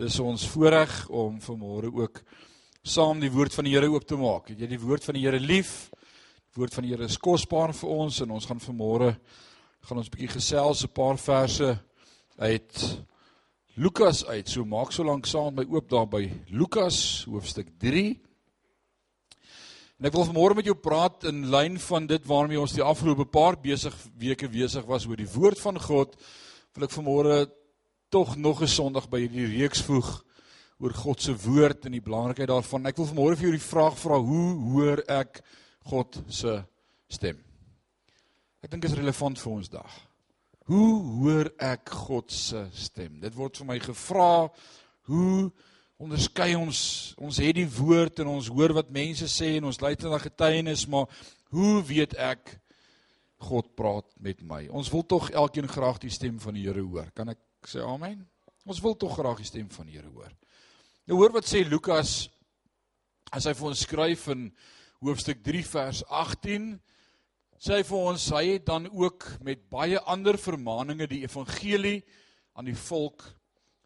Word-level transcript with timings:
Dis 0.00 0.14
ons 0.24 0.40
voorreg 0.48 0.92
om 1.12 1.34
vanmôre 1.44 1.90
ook 1.92 2.22
saam 2.80 3.18
die 3.20 3.28
woord 3.28 3.52
van 3.52 3.66
die 3.68 3.74
Here 3.74 3.90
oop 3.92 4.06
te 4.08 4.16
maak. 4.16 4.46
Het 4.48 4.62
jy 4.64 4.70
die 4.70 4.80
woord 4.80 5.04
van 5.04 5.18
die 5.18 5.24
Here 5.26 5.36
lief? 5.36 5.90
Die 6.48 6.62
woord 6.62 6.72
van 6.72 6.86
die 6.86 6.94
Here 6.94 7.04
is 7.04 7.18
kosbaar 7.20 7.74
vir 7.76 7.90
ons 7.92 8.22
en 8.24 8.32
ons 8.32 8.46
gaan 8.48 8.62
vanmôre 8.62 9.10
gaan 9.84 10.00
ons 10.00 10.08
'n 10.08 10.14
bietjie 10.16 10.32
gesels 10.32 10.84
'n 10.84 10.94
paar 10.96 11.18
verse 11.18 11.78
uit 12.38 13.04
Lukas 13.76 14.24
uit. 14.24 14.48
So 14.48 14.64
maak 14.64 14.92
so 14.92 15.04
lank 15.04 15.26
saam 15.26 15.54
by 15.54 15.66
oop 15.68 15.90
daar 15.90 16.08
by 16.08 16.24
Lukas 16.48 17.26
hoofstuk 17.28 17.68
3. 17.78 18.18
En 20.00 20.06
ek 20.06 20.12
wil 20.14 20.24
vanmôre 20.24 20.54
met 20.54 20.64
jou 20.64 20.74
praat 20.74 21.24
in 21.24 21.50
lyn 21.50 21.78
van 21.78 22.06
dit 22.06 22.24
waarmee 22.24 22.60
ons 22.60 22.72
die 22.72 22.82
afgelope 22.82 23.26
paar 23.26 23.60
besig 23.60 23.94
weke 24.16 24.48
besig 24.48 24.86
was 24.86 25.06
oor 25.06 25.16
die 25.16 25.32
woord 25.34 25.60
van 25.60 25.78
God. 25.78 26.16
Wil 26.72 26.84
ek 26.84 26.96
vanmôre 26.96 27.52
tog 28.12 28.36
nog 28.36 28.60
'n 28.60 28.68
Sondag 28.68 29.08
by 29.08 29.20
hierdie 29.24 29.46
reeks 29.56 29.80
voeg 29.82 30.24
oor 30.78 30.92
God 30.92 31.22
se 31.22 31.32
woord 31.32 31.86
en 31.86 31.92
die 31.92 32.04
belangrikheid 32.04 32.48
daarvan. 32.48 32.86
Ek 32.86 32.96
wil 32.96 33.06
vanmôre 33.06 33.36
vir 33.36 33.46
jou 33.48 33.56
die 33.56 33.68
vraag 33.72 33.96
vra: 33.98 34.18
Hoe 34.18 34.48
hoor 34.72 35.00
ek 35.08 35.40
God 35.88 36.22
se 36.28 36.64
stem? 37.08 37.38
Ek 38.60 38.70
dink 38.70 38.84
is 38.84 38.98
relevant 38.98 39.40
vir 39.40 39.52
ons 39.52 39.68
dag. 39.68 39.94
Hoe 40.68 41.02
hoor 41.02 41.50
ek 41.58 41.88
God 41.88 42.32
se 42.32 42.68
stem? 42.72 43.20
Dit 43.20 43.34
word 43.34 43.56
vir 43.56 43.66
my 43.66 43.78
gevra. 43.78 44.50
Hoe 45.08 45.50
onderskei 45.96 46.54
ons 46.54 47.14
ons 47.16 47.36
het 47.38 47.54
die 47.54 47.68
woord 47.68 48.20
en 48.20 48.26
ons 48.26 48.48
hoor 48.48 48.74
wat 48.74 48.90
mense 48.90 49.24
sê 49.24 49.56
en 49.56 49.64
ons 49.64 49.80
luister 49.80 50.10
na 50.10 50.18
getuienis, 50.18 50.86
maar 50.86 51.08
hoe 51.48 51.82
weet 51.82 52.12
ek 52.14 52.60
God 53.48 53.74
praat 53.74 54.04
met 54.20 54.42
my? 54.42 54.68
Ons 54.68 54.90
wil 54.92 55.06
tog 55.06 55.30
elkeen 55.30 55.68
graag 55.68 55.98
die 55.98 56.10
stem 56.10 56.38
van 56.40 56.54
die 56.54 56.68
Here 56.68 56.82
hoor. 56.82 57.08
Kan 57.14 57.28
ek 57.28 57.38
sê 57.68 57.82
amen. 57.84 58.20
Ons 58.66 58.80
wil 58.82 58.94
tog 58.96 59.16
graag 59.16 59.42
die 59.42 59.48
stem 59.48 59.68
van 59.70 59.86
die 59.86 59.96
Here 59.96 60.10
hoor. 60.10 60.30
Nou 61.06 61.18
hoor 61.18 61.34
wat 61.34 61.48
sê 61.48 61.64
Lukas 61.66 62.28
as 63.32 63.48
hy 63.48 63.54
vir 63.58 63.68
ons 63.68 63.84
skryf 63.86 64.28
in 64.34 64.48
hoofstuk 65.02 65.42
3 65.42 65.62
vers 65.66 66.02
18 66.06 66.68
sê 67.62 67.78
hy 67.78 67.84
vir 67.86 68.08
ons 68.12 68.26
hy 68.36 68.42
het 68.52 68.66
dan 68.66 68.86
ook 68.90 69.26
met 69.46 69.64
baie 69.70 69.98
ander 70.10 70.38
vermaninge 70.38 71.08
die 71.10 71.22
evangelie 71.24 72.02
aan 72.58 72.68
die 72.68 72.78
volk 72.78 73.24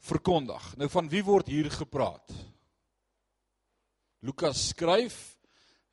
verkondig. 0.07 0.75
Nou 0.77 0.89
van 0.93 1.09
wie 1.13 1.23
word 1.25 1.49
hier 1.53 1.71
gepraat? 1.73 2.35
Lukas 4.25 4.71
skryf 4.73 5.37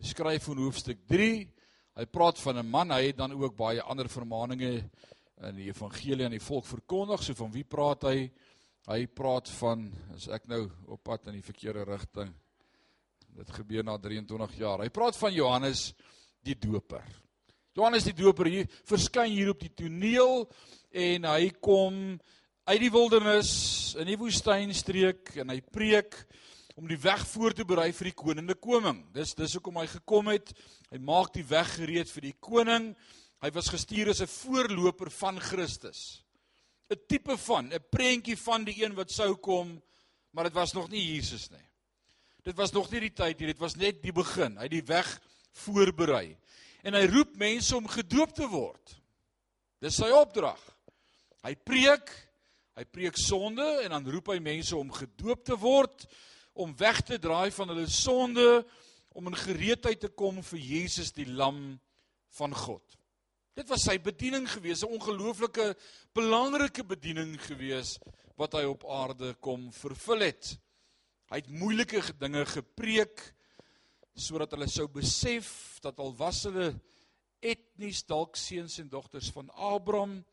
skryf 0.04 0.50
in 0.52 0.64
hoofstuk 0.66 1.06
3 1.08 1.34
hy 2.00 2.06
praat 2.12 2.40
van 2.42 2.58
'n 2.58 2.70
man 2.70 2.92
hy 2.92 3.08
het 3.08 3.18
dan 3.18 3.32
ook 3.32 3.56
baie 3.56 3.82
ander 3.82 4.10
vermaninge 4.10 4.90
in 5.42 5.58
die 5.58 5.70
evangelie 5.72 6.26
aan 6.28 6.36
die 6.36 6.44
volk 6.44 6.68
verkondig. 6.70 7.24
So 7.24 7.36
van 7.38 7.52
wie 7.54 7.66
praat 7.68 8.06
hy? 8.10 8.18
Hy 8.84 9.00
praat 9.16 9.50
van 9.62 9.88
as 10.16 10.28
ek 10.28 10.48
nou 10.52 10.66
op 10.92 11.04
pad 11.08 11.30
in 11.32 11.38
die 11.38 11.46
verkeerde 11.46 11.86
rigting. 11.88 12.34
Dit 13.34 13.50
gebeur 13.56 13.86
na 13.88 13.98
23 13.98 14.58
jaar. 14.60 14.84
Hy 14.84 14.92
praat 14.94 15.18
van 15.18 15.34
Johannes 15.34 15.94
die 16.44 16.58
Doper. 16.60 17.06
Johannes 17.74 18.06
die 18.06 18.16
Doper 18.18 18.52
hier 18.52 18.68
verskyn 18.86 19.32
hier 19.32 19.54
op 19.54 19.64
die 19.64 19.72
toneel 19.74 20.44
en 20.94 21.26
hy 21.32 21.50
kom 21.64 22.20
uit 22.70 22.80
die 22.80 22.92
wildernis 22.94 23.54
in 24.00 24.08
die 24.12 24.20
woestynstreek 24.20 25.34
en 25.42 25.50
hy 25.56 25.58
preek 25.66 26.20
om 26.78 26.86
die 26.90 27.00
weg 27.02 27.24
voor 27.32 27.56
te 27.56 27.66
berei 27.66 27.90
vir 27.94 28.10
die 28.10 28.18
koningde 28.18 28.56
koming. 28.60 29.04
Dis 29.14 29.34
dis 29.38 29.56
hoekom 29.58 29.82
hy 29.82 29.88
gekom 29.90 30.30
het. 30.32 30.54
Hy 30.92 31.02
maak 31.02 31.34
die 31.36 31.46
weg 31.50 31.76
gereed 31.78 32.12
vir 32.14 32.30
die 32.30 32.36
koning. 32.42 32.92
Hy 33.44 33.50
was 33.52 33.68
gestuur 33.68 34.08
as 34.08 34.22
'n 34.22 34.32
voorloper 34.32 35.12
van 35.12 35.40
Christus. 35.40 36.24
'n 36.90 37.00
Tipe 37.08 37.38
van, 37.38 37.74
'n 37.74 37.86
prentjie 37.90 38.38
van 38.38 38.64
die 38.64 38.84
een 38.84 38.94
wat 38.96 39.12
sou 39.12 39.36
kom, 39.36 39.82
maar 40.32 40.44
dit 40.44 40.54
was 40.54 40.74
nog 40.74 40.90
nie 40.90 41.14
Jesus 41.14 41.50
nie. 41.50 41.68
Dit 42.44 42.56
was 42.56 42.72
nog 42.72 42.90
nie 42.92 43.00
die 43.00 43.14
tyd 43.14 43.40
nie, 43.40 43.48
dit 43.48 43.60
was 43.60 43.76
net 43.76 44.02
die 44.02 44.12
begin. 44.12 44.58
Hy 44.58 44.64
het 44.64 44.72
die 44.72 44.86
weg 44.86 45.22
voorberei. 45.52 46.38
En 46.84 46.94
hy 46.94 47.06
roep 47.06 47.36
mense 47.36 47.76
om 47.76 47.88
gedoop 47.88 48.34
te 48.34 48.48
word. 48.48 48.96
Dis 49.80 49.96
sy 49.96 50.10
opdrag. 50.10 50.60
Hy 51.44 51.56
preek, 51.56 52.10
hy 52.76 52.84
preek 52.86 53.18
sonde 53.18 53.82
en 53.84 53.90
dan 53.90 54.12
roep 54.12 54.28
hy 54.28 54.40
mense 54.40 54.76
om 54.76 54.92
gedoop 54.92 55.44
te 55.44 55.58
word, 55.58 56.08
om 56.54 56.76
weg 56.78 57.02
te 57.02 57.20
draai 57.20 57.52
van 57.52 57.68
hulle 57.68 57.88
sonde, 57.88 58.66
om 59.10 59.28
in 59.28 59.36
gereedheid 59.36 60.00
te 60.00 60.10
kom 60.10 60.44
vir 60.44 60.60
Jesus 60.60 61.12
die 61.12 61.28
lam 61.28 61.80
van 62.30 62.56
God. 62.56 63.03
Dit 63.54 63.70
was 63.70 63.84
sy 63.86 64.00
bediening 64.02 64.48
gewees, 64.50 64.82
'n 64.82 64.96
ongelooflike 64.98 65.76
belangrike 66.14 66.84
bediening 66.84 67.38
gewees 67.42 68.00
wat 68.36 68.54
hy 68.58 68.64
op 68.66 68.86
aarde 68.90 69.36
kom 69.40 69.72
vervul 69.72 70.26
het. 70.26 70.58
Hy 71.30 71.38
het 71.38 71.50
moeilike 71.50 72.02
dinge 72.18 72.46
gepreek 72.46 73.22
sodat 74.16 74.52
hulle 74.54 74.68
sou 74.70 74.88
besef 74.88 75.80
dat 75.82 76.00
al 76.00 76.14
was 76.18 76.44
hulle 76.44 76.74
etnies 77.42 78.04
dalk 78.06 78.36
seuns 78.36 78.80
en 78.80 78.90
dogters 78.90 79.32
van 79.34 79.50
Abraham, 79.50 80.24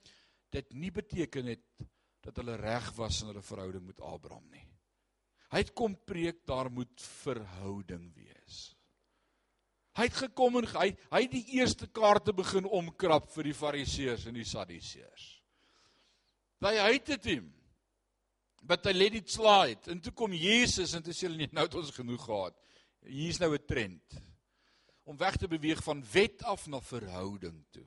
dit 0.50 0.72
nie 0.72 0.90
beteken 0.90 1.46
het 1.46 1.86
dat 2.20 2.36
hulle 2.36 2.56
reg 2.56 2.90
was 2.96 3.22
in 3.22 3.32
hulle 3.32 3.42
verhouding 3.42 3.86
met 3.86 4.00
Abraham 4.00 4.48
nie. 4.50 4.66
Hy 5.50 5.58
het 5.58 5.72
kom 5.74 5.96
preek 6.06 6.44
daar 6.46 6.70
moet 6.70 7.00
verhouding 7.24 8.12
wees. 8.14 8.76
Hy 9.98 10.06
het 10.06 10.18
gekom 10.22 10.60
en 10.60 10.68
hy 10.76 10.88
hy 11.10 11.22
het 11.24 11.32
die 11.32 11.58
eerste 11.58 11.88
kaarte 11.90 12.32
begin 12.36 12.68
omkrap 12.68 13.30
vir 13.34 13.50
die 13.50 13.56
fariseërs 13.56 14.28
en 14.30 14.38
die 14.38 14.46
sadduseërs. 14.46 15.26
They 16.60 16.78
hated 16.78 17.24
him. 17.24 17.52
But 18.62 18.82
they 18.82 18.92
let 18.92 19.14
it 19.16 19.30
slide. 19.30 19.88
En 19.90 20.00
toe 20.00 20.12
kom 20.12 20.34
Jesus 20.36 20.92
en 20.94 21.02
toe 21.02 21.14
sê 21.16 21.26
hulle 21.26 21.40
nee, 21.40 21.52
nou 21.56 21.64
het 21.64 21.78
ons 21.80 21.94
genoeg 21.96 22.22
gehad. 22.22 22.56
Hier's 23.08 23.40
nou 23.40 23.54
'n 23.54 23.66
trend 23.66 24.20
om 25.04 25.16
weg 25.16 25.36
te 25.36 25.48
beweeg 25.48 25.82
van 25.82 26.04
wet 26.12 26.44
af 26.44 26.68
na 26.68 26.80
verhouding 26.80 27.64
toe. 27.72 27.86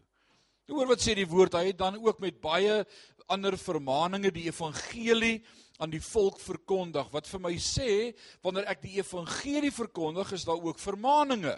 Nou 0.68 0.80
hoor 0.80 0.88
wat 0.88 1.04
sê 1.04 1.14
die 1.16 1.28
woord, 1.28 1.54
hy 1.54 1.70
het 1.72 1.78
dan 1.78 1.96
ook 1.96 2.20
met 2.20 2.42
baie 2.42 2.86
ander 3.32 3.58
vermaninge 3.58 4.32
die 4.32 4.48
evangelie 4.50 5.44
aan 5.80 5.92
die 5.92 6.02
volk 6.02 6.40
verkondig. 6.40 7.10
Wat 7.12 7.28
vir 7.28 7.40
my 7.40 7.54
sê, 7.60 8.14
wanneer 8.44 8.68
ek 8.72 8.82
die 8.82 8.98
evangelie 9.00 9.72
verkondig, 9.72 10.34
is 10.36 10.46
daar 10.48 10.60
ook 10.60 10.80
vermaninge. 10.80 11.56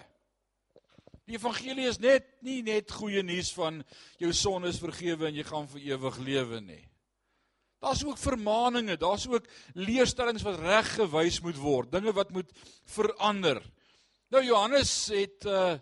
Die 1.25 1.39
evangelie 1.39 1.87
is 1.89 1.97
net 1.97 2.27
nie 2.45 2.59
net 2.61 2.91
goeie 2.93 3.23
nuus 3.25 3.49
van 3.57 3.79
jou 4.21 4.29
sonde 4.33 4.69
is 4.69 4.77
vergewe 4.81 5.25
en 5.25 5.37
jy 5.39 5.45
gaan 5.47 5.65
vir 5.71 5.87
ewig 5.95 6.19
lewe 6.21 6.59
nie. 6.61 6.83
Daar's 7.81 8.03
ook 8.05 8.21
vermaninge, 8.21 8.97
daar's 8.97 9.25
ook 9.29 9.47
leerstellings 9.73 10.45
wat 10.45 10.59
reg 10.61 10.91
gewys 10.99 11.41
moet 11.41 11.57
word, 11.57 11.91
dinge 11.93 12.13
wat 12.13 12.29
moet 12.33 12.53
verander. 12.93 13.59
Nou 14.33 14.43
Johannes 14.45 14.93
het 15.13 15.49
uh 15.49 15.75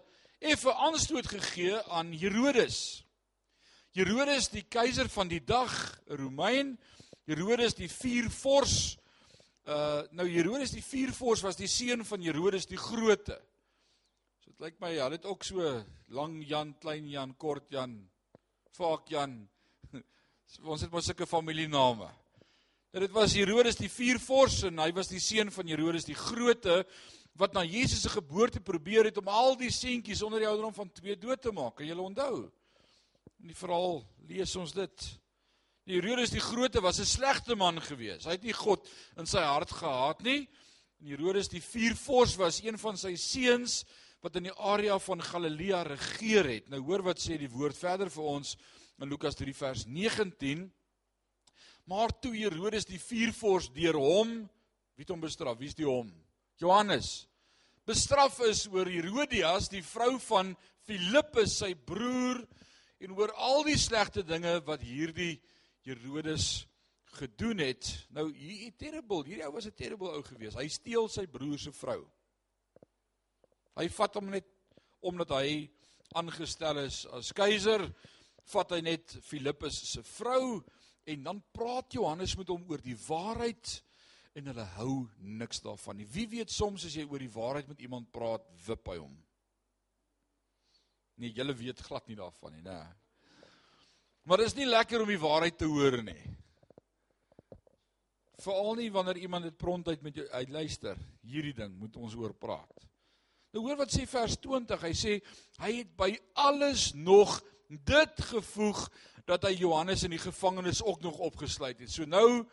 effe 0.44 0.74
aanstoot 0.76 1.28
gegee 1.32 1.78
aan 1.96 2.10
Herodes. 2.20 3.06
Herodes 3.96 4.50
die 4.52 4.66
keiser 4.68 5.08
van 5.08 5.30
die 5.32 5.40
dag, 5.40 5.72
Romein. 6.20 6.74
Herodes 7.24 7.78
die 7.80 7.88
viervors. 7.88 8.98
Uh 9.64 10.04
nou 10.12 10.28
Herodes 10.28 10.76
die 10.76 10.84
viervors 10.84 11.44
was 11.44 11.60
die 11.60 11.72
seun 11.72 12.04
van 12.08 12.24
Herodes 12.24 12.68
die 12.68 12.80
Grote. 12.80 13.40
Dit 14.44 14.60
lyk 14.60 14.80
my 14.84 14.90
hulle 14.92 15.16
het 15.16 15.26
ook 15.26 15.46
so 15.48 15.68
lang 16.12 16.42
Jan, 16.44 16.74
klein 16.82 17.06
Jan, 17.08 17.32
kort 17.40 17.70
Jan, 17.72 17.96
vaak 18.76 19.08
Jan. 19.08 19.38
Ons 20.72 20.84
het 20.84 20.92
mos 20.92 21.08
sulke 21.08 21.28
familiename. 21.30 22.10
En 22.94 23.06
dit 23.06 23.14
was 23.16 23.36
Herodes 23.40 23.80
die 23.80 23.90
viervors 23.90 24.60
en 24.68 24.82
hy 24.84 24.90
was 24.94 25.08
die 25.10 25.22
seun 25.24 25.50
van 25.54 25.72
Herodes 25.72 26.10
die 26.10 26.18
Grote 26.18 26.82
wat 27.40 27.56
na 27.56 27.64
Jesus 27.64 28.04
se 28.04 28.12
geboorte 28.12 28.60
probeer 28.62 29.08
het 29.08 29.18
om 29.18 29.32
al 29.32 29.56
die 29.58 29.72
seentjies 29.74 30.22
onder 30.28 30.44
die 30.44 30.50
ouderdom 30.50 30.76
van 30.76 30.92
2 30.92 31.16
dood 31.24 31.42
te 31.42 31.56
maak. 31.56 31.78
Kan 31.80 31.88
julle 31.88 32.04
onthou? 32.04 32.44
In 33.42 33.50
die 33.50 33.58
verhaal 33.58 34.04
lees 34.28 34.54
ons 34.60 34.76
dit. 34.76 35.10
Die 35.88 35.98
Herodes 36.02 36.36
die 36.36 36.44
Grote 36.44 36.84
was 36.84 37.00
'n 37.00 37.08
slegte 37.08 37.56
man 37.56 37.80
gewees. 37.82 38.28
Hy 38.28 38.36
het 38.36 38.44
nie 38.44 38.54
God 38.54 38.92
in 39.18 39.26
sy 39.26 39.42
hart 39.42 39.72
gehad 39.72 40.22
nie. 40.22 40.50
En 41.00 41.08
Herodes 41.16 41.48
die 41.48 41.64
viervors 41.64 42.36
was 42.36 42.60
een 42.60 42.78
van 42.78 42.98
sy 42.98 43.16
seuns 43.16 43.86
wat 44.24 44.40
in 44.40 44.48
die 44.48 44.56
area 44.56 44.96
van 45.04 45.22
Galilea 45.22 45.82
regeer 45.84 46.48
het. 46.48 46.70
Nou 46.72 46.80
hoor 46.88 47.04
wat 47.10 47.20
sê 47.20 47.36
die 47.40 47.52
woord 47.52 47.76
verder 47.76 48.12
vir 48.14 48.30
ons 48.38 48.56
in 49.04 49.12
Lukas 49.12 49.36
3 49.36 49.54
vers 49.58 49.84
19. 49.90 50.64
Maar 51.92 52.14
toe 52.24 52.32
Herodes 52.38 52.88
die 52.88 53.02
viervors 53.04 53.68
deur 53.76 54.00
hom, 54.00 54.38
wie 54.96 55.04
het 55.04 55.12
hom 55.12 55.24
bestraf? 55.24 55.60
Wie's 55.60 55.76
die 55.76 55.88
hom? 55.88 56.08
Johannes. 56.62 57.26
Bestraf 57.84 58.40
is 58.48 58.64
oor 58.72 58.88
Herodias, 58.88 59.68
die 59.68 59.84
vrou 59.84 60.16
van 60.30 60.54
Filippus, 60.88 61.58
sy 61.60 61.74
broer 61.76 62.40
en 63.04 63.18
oor 63.18 63.34
al 63.36 63.66
die 63.68 63.80
slegte 63.80 64.24
dinge 64.24 64.62
wat 64.64 64.86
hierdie 64.88 65.36
Herodes 65.84 66.64
gedoen 67.20 67.60
het. 67.60 67.92
Nou 68.16 68.30
hier 68.32 68.72
terrible, 68.80 69.26
hierdie 69.28 69.44
ou 69.44 69.58
was 69.58 69.68
'n 69.68 69.76
terrible 69.76 70.16
ou 70.16 70.24
gewees. 70.24 70.56
Hy 70.56 70.70
steel 70.72 71.10
sy 71.10 71.28
broer 71.28 71.60
se 71.60 71.72
vrou. 71.76 72.08
Hy 73.80 73.88
vat 73.90 74.20
hom 74.20 74.30
net 74.34 74.50
omdat 75.04 75.34
hy 75.38 75.64
aangestel 76.16 76.84
is 76.84 77.04
as 77.16 77.32
keiser, 77.36 77.86
vat 78.54 78.76
hy 78.76 78.82
net 78.86 79.16
Filippus 79.24 79.80
se 79.94 80.04
vrou 80.06 80.60
en 81.10 81.26
dan 81.26 81.42
praat 81.56 81.96
Johannes 81.98 82.36
met 82.40 82.52
hom 82.54 82.64
oor 82.70 82.84
die 82.84 82.98
waarheid 83.08 83.80
en 84.38 84.50
hulle 84.50 84.66
hou 84.78 84.94
niks 85.42 85.62
daarvan 85.64 86.00
nie. 86.00 86.08
Wie 86.10 86.28
weet 86.32 86.52
soms 86.54 86.86
as 86.88 86.96
jy 86.98 87.06
oor 87.06 87.22
die 87.22 87.34
waarheid 87.34 87.70
met 87.70 87.82
iemand 87.86 88.12
praat, 88.14 88.46
wip 88.66 88.90
hy 88.90 88.98
hom. 89.02 89.16
Nee, 91.22 91.34
julle 91.36 91.54
weet 91.54 91.82
glad 91.86 92.08
nie 92.10 92.18
daarvan 92.18 92.56
nie, 92.56 92.64
né? 92.66 92.80
Maar 94.24 94.42
dit 94.42 94.50
is 94.50 94.58
nie 94.58 94.70
lekker 94.70 95.04
om 95.04 95.12
die 95.12 95.20
waarheid 95.22 95.58
te 95.60 95.68
hoor 95.70 96.00
nie. 96.06 96.22
Veral 98.44 98.80
nie 98.80 98.90
wanneer 98.92 99.20
iemand 99.22 99.46
dit 99.48 99.58
prontuit 99.60 100.02
met 100.04 100.18
jou 100.18 100.26
uitluister. 100.32 101.00
Hierdie 101.28 101.56
ding 101.56 101.76
moet 101.80 101.96
ons 102.00 102.16
oor 102.20 102.34
praat. 102.36 102.88
Nou 103.54 103.68
hoor 103.68 103.84
wat 103.84 103.94
sê 103.94 104.08
vers 104.10 104.34
20. 104.42 104.82
Hy 104.82 104.94
sê 104.98 105.18
hy 105.62 105.72
het 105.84 105.90
by 105.98 106.10
alles 106.42 106.92
nog 106.98 107.38
dit 107.70 108.22
gevoeg 108.30 108.80
dat 109.30 109.46
hy 109.46 109.54
Johannes 109.60 110.04
in 110.04 110.14
die 110.16 110.22
gevangenis 110.22 110.82
ook 110.84 111.04
nog 111.06 111.20
opgesluit 111.22 111.80
het. 111.80 111.92
So 111.94 112.08
nou 112.10 112.44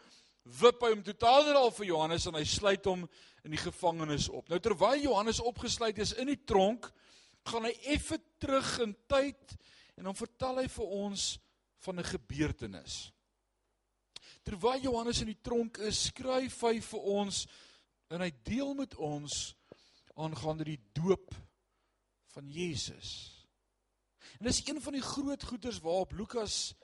wip 0.61 0.83
hy 0.85 0.91
hom 0.93 1.05
totaal 1.05 1.47
net 1.49 1.57
al 1.59 1.73
vir 1.75 1.89
Johannes 1.89 2.27
en 2.29 2.37
hy 2.37 2.45
sluit 2.49 2.85
hom 2.89 3.07
in 3.45 3.55
die 3.55 3.61
gevangenis 3.61 4.29
op. 4.29 4.49
Nou 4.53 4.61
terwyl 4.61 5.01
Johannes 5.01 5.41
opgesluit 5.41 5.99
is 6.05 6.13
in 6.21 6.29
die 6.33 6.41
tronk, 6.45 6.91
gaan 7.49 7.65
hy 7.65 7.73
effe 7.95 8.19
terug 8.41 8.69
in 8.85 8.93
tyd 9.09 9.57
en 9.97 10.11
dan 10.11 10.19
vertel 10.19 10.61
hy 10.61 10.67
vir 10.69 10.93
ons 11.01 11.31
van 11.85 11.99
'n 11.99 12.11
gebeurtenis. 12.13 13.13
Terwyl 14.45 14.85
Johannes 14.85 15.21
in 15.21 15.33
die 15.33 15.41
tronk 15.43 15.79
is, 15.79 16.09
skryf 16.13 16.61
hy 16.61 16.81
vir 16.81 17.01
ons 17.01 17.47
en 18.11 18.21
hy 18.21 18.31
deel 18.45 18.75
met 18.75 18.95
ons 18.97 19.55
aangaande 20.21 20.69
die 20.69 20.81
doop 20.97 21.35
van 22.35 22.51
Jesus. 22.51 23.11
En 24.39 24.47
dis 24.47 24.63
een 24.67 24.81
van 24.83 24.97
die 24.97 25.05
groot 25.05 25.45
goeders 25.45 25.81
waarop 25.85 26.13
Lukas 26.17 26.75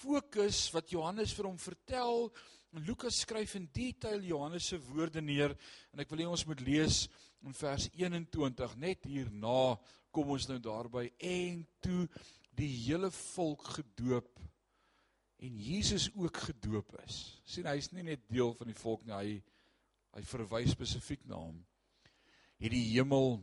fokus 0.00 0.66
wat 0.74 0.90
Johannes 0.90 1.32
vir 1.36 1.48
hom 1.48 1.58
vertel 1.58 2.28
En 2.74 2.82
Lukas 2.82 3.20
skryf 3.20 3.54
in 3.54 3.68
detail 3.72 4.22
Johannes 4.26 4.66
se 4.66 4.80
woorde 4.82 5.20
neer 5.22 5.52
en 5.92 6.00
ek 6.02 6.10
wil 6.10 6.24
hê 6.24 6.24
ons 6.26 6.42
moet 6.48 6.62
lees 6.66 7.04
in 7.46 7.54
vers 7.54 7.86
21 7.94 8.74
net 8.82 9.06
hierna 9.06 9.76
kom 10.14 10.32
ons 10.34 10.48
nou 10.50 10.56
daarby 10.62 11.04
en 11.28 11.60
toe 11.84 12.08
die 12.58 12.72
hele 12.88 13.12
volk 13.14 13.68
gedoop 13.76 14.42
en 15.44 15.60
Jesus 15.60 16.08
ook 16.18 16.40
gedoop 16.48 16.96
is. 17.04 17.20
sien 17.46 17.68
hy's 17.70 17.92
nie 17.92 18.06
net 18.10 18.26
deel 18.26 18.50
van 18.58 18.70
die 18.70 18.78
volk 18.78 19.06
nie, 19.06 19.14
hy 19.14 19.38
hy 20.14 20.22
verwys 20.30 20.74
spesifiek 20.74 21.24
na 21.26 21.38
hom. 21.42 21.56
Het 22.64 22.72
die 22.72 22.94
hemel 22.94 23.42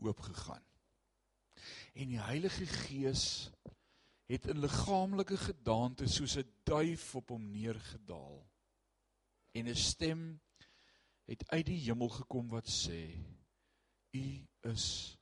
oop 0.00 0.20
gegaan. 0.20 0.64
En 1.92 2.08
die 2.08 2.20
Heilige 2.20 2.66
Gees 2.66 3.50
het 4.24 4.46
in 4.48 4.62
liggaamlike 4.64 5.36
gedaante 5.36 6.06
soos 6.08 6.38
'n 6.40 6.48
duif 6.64 7.14
op 7.14 7.28
hom 7.28 7.50
neergedaal. 7.50 8.48
En 9.52 9.68
'n 9.68 9.76
stem 9.76 10.40
het 11.24 11.48
uit 11.48 11.66
die 11.66 11.80
hemel 11.80 12.08
gekom 12.08 12.48
wat 12.48 12.68
sê: 12.68 13.02
U 14.10 14.48
is 14.60 15.18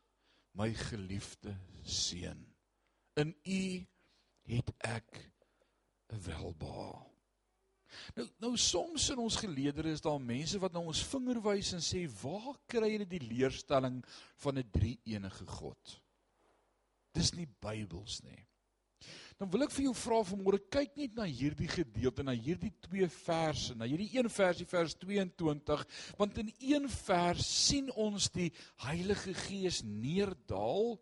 my 0.50 0.74
geliefde 0.74 1.58
seun. 1.82 2.54
In 3.14 3.36
U 3.42 3.86
het 4.42 4.72
ek 4.78 5.32
'n 6.06 6.22
welbehae. 6.22 7.15
Nou 8.16 8.26
nou 8.44 8.52
soms 8.56 9.10
in 9.14 9.22
ons 9.22 9.38
geleedere 9.40 9.92
is 9.94 10.04
daar 10.04 10.20
mense 10.20 10.58
wat 10.62 10.74
na 10.74 10.80
ons 10.80 11.04
vinger 11.12 11.40
wys 11.44 11.72
en 11.76 11.84
sê: 11.84 12.06
"Waar 12.22 12.58
kry 12.66 12.92
julle 12.92 13.08
die 13.08 13.22
leerstelling 13.22 14.02
van 14.42 14.58
'n 14.58 14.70
drie-enige 14.70 15.46
God?" 15.46 16.00
Dis 17.12 17.32
nie 17.34 17.48
Bybels 17.60 18.22
nie 18.22 18.46
dan 19.36 19.50
wil 19.52 19.66
ek 19.66 19.72
vir 19.74 19.84
jou 19.84 19.94
vra 19.98 20.22
vanmôre 20.24 20.60
kyk 20.72 20.94
net 20.96 21.16
na 21.16 21.26
hierdie 21.28 21.68
gedeelte 21.68 22.24
na 22.24 22.32
hierdie 22.32 22.72
twee 22.86 23.08
verse 23.12 23.74
na 23.76 23.88
hierdie 23.88 24.08
een 24.14 24.30
versie 24.32 24.68
vers 24.68 24.96
22 25.02 25.84
want 26.16 26.40
in 26.40 26.48
een 26.56 26.88
vers 26.88 27.44
sien 27.44 27.90
ons 27.92 28.30
die 28.32 28.48
Heilige 28.86 29.34
Gees 29.36 29.82
neerdal 29.84 30.96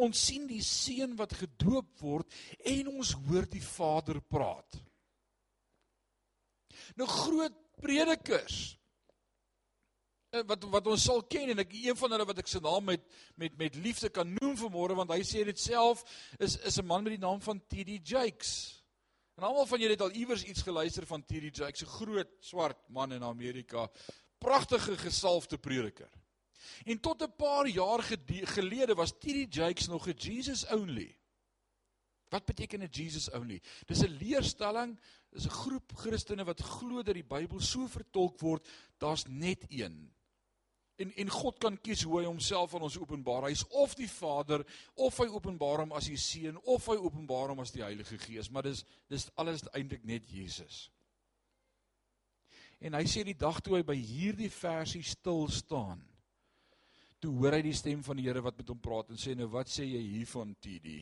ons 0.00 0.24
sien 0.26 0.48
die 0.50 0.62
seun 0.66 1.14
wat 1.18 1.36
gedoop 1.38 1.94
word 2.02 2.40
en 2.66 2.90
ons 2.96 3.14
hoor 3.28 3.46
die 3.50 3.62
Vader 3.62 4.18
praat 4.18 4.80
nou 6.96 7.08
groot 7.08 7.56
predikers 7.80 8.80
Eh, 10.30 10.44
wat 10.46 10.62
wat 10.70 10.86
ons 10.86 11.04
sal 11.08 11.24
ken 11.26 11.50
en 11.50 11.58
ek 11.64 11.72
een 11.74 11.96
van 11.98 12.12
hulle 12.14 12.24
wat 12.28 12.38
ek 12.38 12.50
sy 12.50 12.60
naam 12.62 12.84
met 12.86 13.02
met 13.40 13.56
met 13.58 13.78
liefde 13.82 14.12
kan 14.14 14.28
noem 14.36 14.54
vanmôre 14.60 14.94
want 14.94 15.10
hy 15.10 15.24
sê 15.26 15.42
dit 15.48 15.58
self 15.58 16.04
is 16.38 16.54
is 16.70 16.78
'n 16.78 16.86
man 16.86 17.02
met 17.02 17.16
die 17.16 17.24
naam 17.24 17.40
van 17.42 17.58
TD 17.58 17.98
Jakes. 17.98 18.78
En 19.36 19.48
almal 19.48 19.66
van 19.66 19.80
julle 19.80 19.96
het 19.98 20.06
al 20.06 20.14
iewers 20.14 20.44
iets 20.44 20.62
geluister 20.62 21.06
van 21.06 21.24
TD 21.24 21.50
Jakes, 21.50 21.82
'n 21.82 21.96
groot 21.98 22.30
swart 22.38 22.78
man 22.88 23.12
in 23.12 23.24
Amerika, 23.24 23.90
pragtige 24.38 24.96
gesalfde 24.96 25.58
prediker. 25.58 26.10
En 26.84 27.00
tot 27.00 27.22
'n 27.22 27.34
paar 27.36 27.66
jaar 27.66 28.02
gelede 28.54 28.94
was 28.94 29.18
TD 29.18 29.54
Jakes 29.54 29.88
nog 29.88 30.06
'n 30.06 30.14
Jesus 30.16 30.64
only. 30.66 31.18
Wat 32.30 32.46
beteken 32.46 32.82
'n 32.82 32.88
Jesus 32.92 33.30
only? 33.30 33.60
Dis 33.86 34.02
'n 34.02 34.16
leerstelling, 34.20 34.98
dis 35.30 35.46
'n 35.46 35.50
groep 35.62 35.92
Christene 35.94 36.44
wat 36.44 36.60
glo 36.60 37.02
dat 37.02 37.14
die 37.14 37.26
Bybel 37.26 37.60
so 37.60 37.86
vertolk 37.86 38.40
word, 38.40 38.68
daar's 38.98 39.26
net 39.28 39.64
een 39.68 40.10
En 41.00 41.12
en 41.16 41.30
God 41.32 41.58
kan 41.58 41.78
kies 41.80 42.02
hoe 42.04 42.18
hy 42.18 42.26
homself 42.28 42.74
aan 42.76 42.84
ons 42.84 42.98
openbaar. 43.00 43.46
Hy's 43.48 43.62
of 43.80 43.94
die 43.96 44.08
Vader 44.10 44.64
of 45.00 45.16
hy 45.22 45.30
openbaar 45.32 45.84
hom 45.84 45.94
as 45.96 46.10
die 46.10 46.18
Seun 46.20 46.58
of 46.68 46.88
hy 46.92 46.96
openbaar 47.00 47.54
hom 47.54 47.62
as 47.64 47.72
die 47.72 47.84
Heilige 47.84 48.18
Gees, 48.20 48.50
maar 48.52 48.68
dis 48.68 48.82
dis 49.08 49.30
alles 49.40 49.64
eintlik 49.72 50.04
net 50.04 50.28
Jesus. 50.28 50.90
En 52.84 52.96
hy 52.96 53.04
sê 53.08 53.24
die 53.24 53.36
dag 53.36 53.62
toe 53.64 53.78
hy 53.78 53.82
by 53.86 53.96
hierdie 53.96 54.50
versie 54.52 55.02
stil 55.04 55.48
staan, 55.52 56.02
toe 57.20 57.32
hoor 57.38 57.56
hy 57.56 57.62
die 57.64 57.76
stem 57.76 58.04
van 58.04 58.20
die 58.20 58.28
Here 58.28 58.44
wat 58.44 58.60
met 58.60 58.68
hom 58.72 58.80
praat 58.80 59.12
en 59.12 59.20
sê 59.20 59.32
nou 59.36 59.48
wat 59.52 59.72
sê 59.72 59.88
jy 59.88 60.04
hiervan 60.18 60.52
TD? 60.60 61.00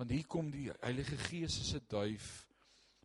Want 0.00 0.14
hier 0.16 0.26
kom 0.26 0.46
die 0.48 0.70
Heilige 0.80 1.16
Gees 1.28 1.58
as 1.60 1.74
'n 1.74 1.84
duif. 1.86 2.46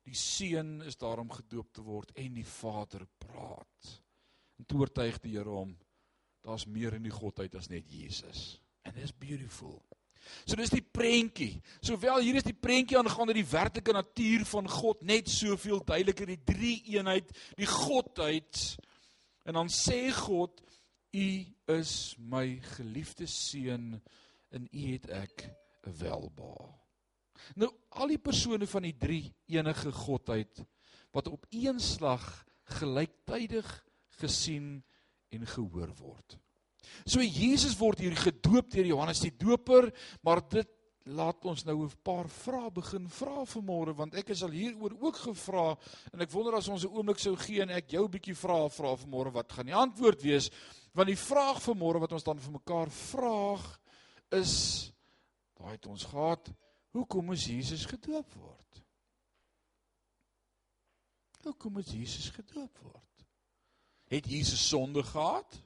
Die 0.08 0.16
Seun 0.16 0.82
is 0.82 0.96
daarom 0.96 1.30
gedoop 1.30 1.74
te 1.74 1.82
word 1.84 2.12
en 2.16 2.34
die 2.34 2.46
Vader 2.46 3.04
praat. 3.18 4.02
En 4.58 4.66
toe 4.66 4.80
oortuig 4.80 5.20
die 5.20 5.34
Here 5.36 5.50
hom 5.50 5.74
daar's 6.42 6.66
meer 6.66 6.94
in 6.94 7.04
die 7.04 7.12
godheid 7.12 7.56
as 7.56 7.68
net 7.68 7.92
Jesus. 7.92 8.62
And 8.86 8.96
it's 8.98 9.12
beautiful. 9.12 9.84
So 10.46 10.56
dis 10.56 10.70
die 10.70 10.82
prentjie. 10.82 11.62
Sowel 11.82 12.22
hier 12.22 12.36
is 12.36 12.48
die 12.48 12.54
prentjie 12.54 12.98
aangaande 12.98 13.34
die 13.34 13.52
werklike 13.52 13.92
natuur 13.92 14.46
van 14.46 14.70
God 14.70 15.02
net 15.02 15.28
soveel 15.30 15.84
duideliker 15.84 16.32
die 16.32 16.44
drie 16.46 16.82
eenheid, 16.96 17.28
die 17.58 17.68
godheid. 17.68 18.78
En 19.44 19.54
dan 19.54 19.68
sê 19.68 20.14
God, 20.14 20.64
U 21.12 21.28
is 21.76 22.16
my 22.18 22.56
geliefde 22.78 23.28
seun 23.28 24.02
en 24.50 24.72
U 24.72 24.88
het 24.94 25.10
ek 25.10 25.50
'n 25.84 26.00
welbehae. 26.00 26.85
Nou 27.56 27.70
al 27.90 28.08
die 28.08 28.22
persone 28.22 28.68
van 28.68 28.88
die 28.88 28.98
drie 28.98 29.34
enige 29.48 29.92
godheid 29.92 30.64
wat 31.16 31.28
op 31.32 31.46
een 31.50 31.80
slag 31.80 32.46
gelyktydig 32.80 33.68
gesien 34.20 34.84
en 35.30 35.46
gehoor 35.48 35.94
word. 36.00 36.38
So 37.06 37.22
Jesus 37.22 37.78
word 37.78 38.02
hier 38.04 38.16
gedoop 38.18 38.72
deur 38.74 38.88
Johannes 38.88 39.22
die 39.24 39.34
Doper, 39.38 39.92
maar 40.24 40.42
dit 40.50 40.70
laat 41.06 41.46
ons 41.46 41.64
nou 41.66 41.86
'n 41.86 41.92
paar 42.04 42.28
vrae 42.28 42.72
begin 42.72 43.08
vra 43.08 43.46
vanmôre 43.46 43.94
want 43.94 44.16
ek 44.16 44.30
is 44.30 44.42
al 44.42 44.50
hieroor 44.50 44.92
ook 45.00 45.16
gevra 45.16 45.78
en 46.14 46.22
ek 46.22 46.32
wonder 46.32 46.56
as 46.56 46.68
ons 46.68 46.84
'n 46.84 46.90
oomblik 46.90 47.20
sou 47.20 47.36
gee 47.36 47.62
en 47.62 47.70
ek 47.70 47.92
jou 47.92 48.06
'n 48.06 48.12
bietjie 48.12 48.34
vrae 48.34 48.70
vra 48.70 48.96
vanmôre 48.96 49.32
wat 49.32 49.52
gaan 49.52 49.68
die 49.68 49.76
antwoord 49.76 50.22
wees 50.24 50.50
want 50.96 51.08
die 51.08 51.16
vraag 51.16 51.62
vanmôre 51.62 52.00
wat 52.00 52.12
ons 52.12 52.24
dan 52.24 52.40
vir 52.40 52.52
mekaar 52.52 52.90
vra 52.90 53.60
is 54.32 54.92
daai 55.54 55.74
het 55.74 55.86
ons 55.86 56.04
gehad 56.06 56.50
hoekom 56.96 57.34
is 57.36 57.48
Jesus 57.52 57.86
gedoop 57.92 58.38
word 58.40 58.84
hoekom 61.46 61.78
is 61.84 61.92
Jesus 61.94 62.32
gedoop 62.34 62.80
word 62.82 63.06
Het 64.06 64.28
Jesus 64.30 64.68
sonde 64.68 65.04
gehad? 65.04 65.58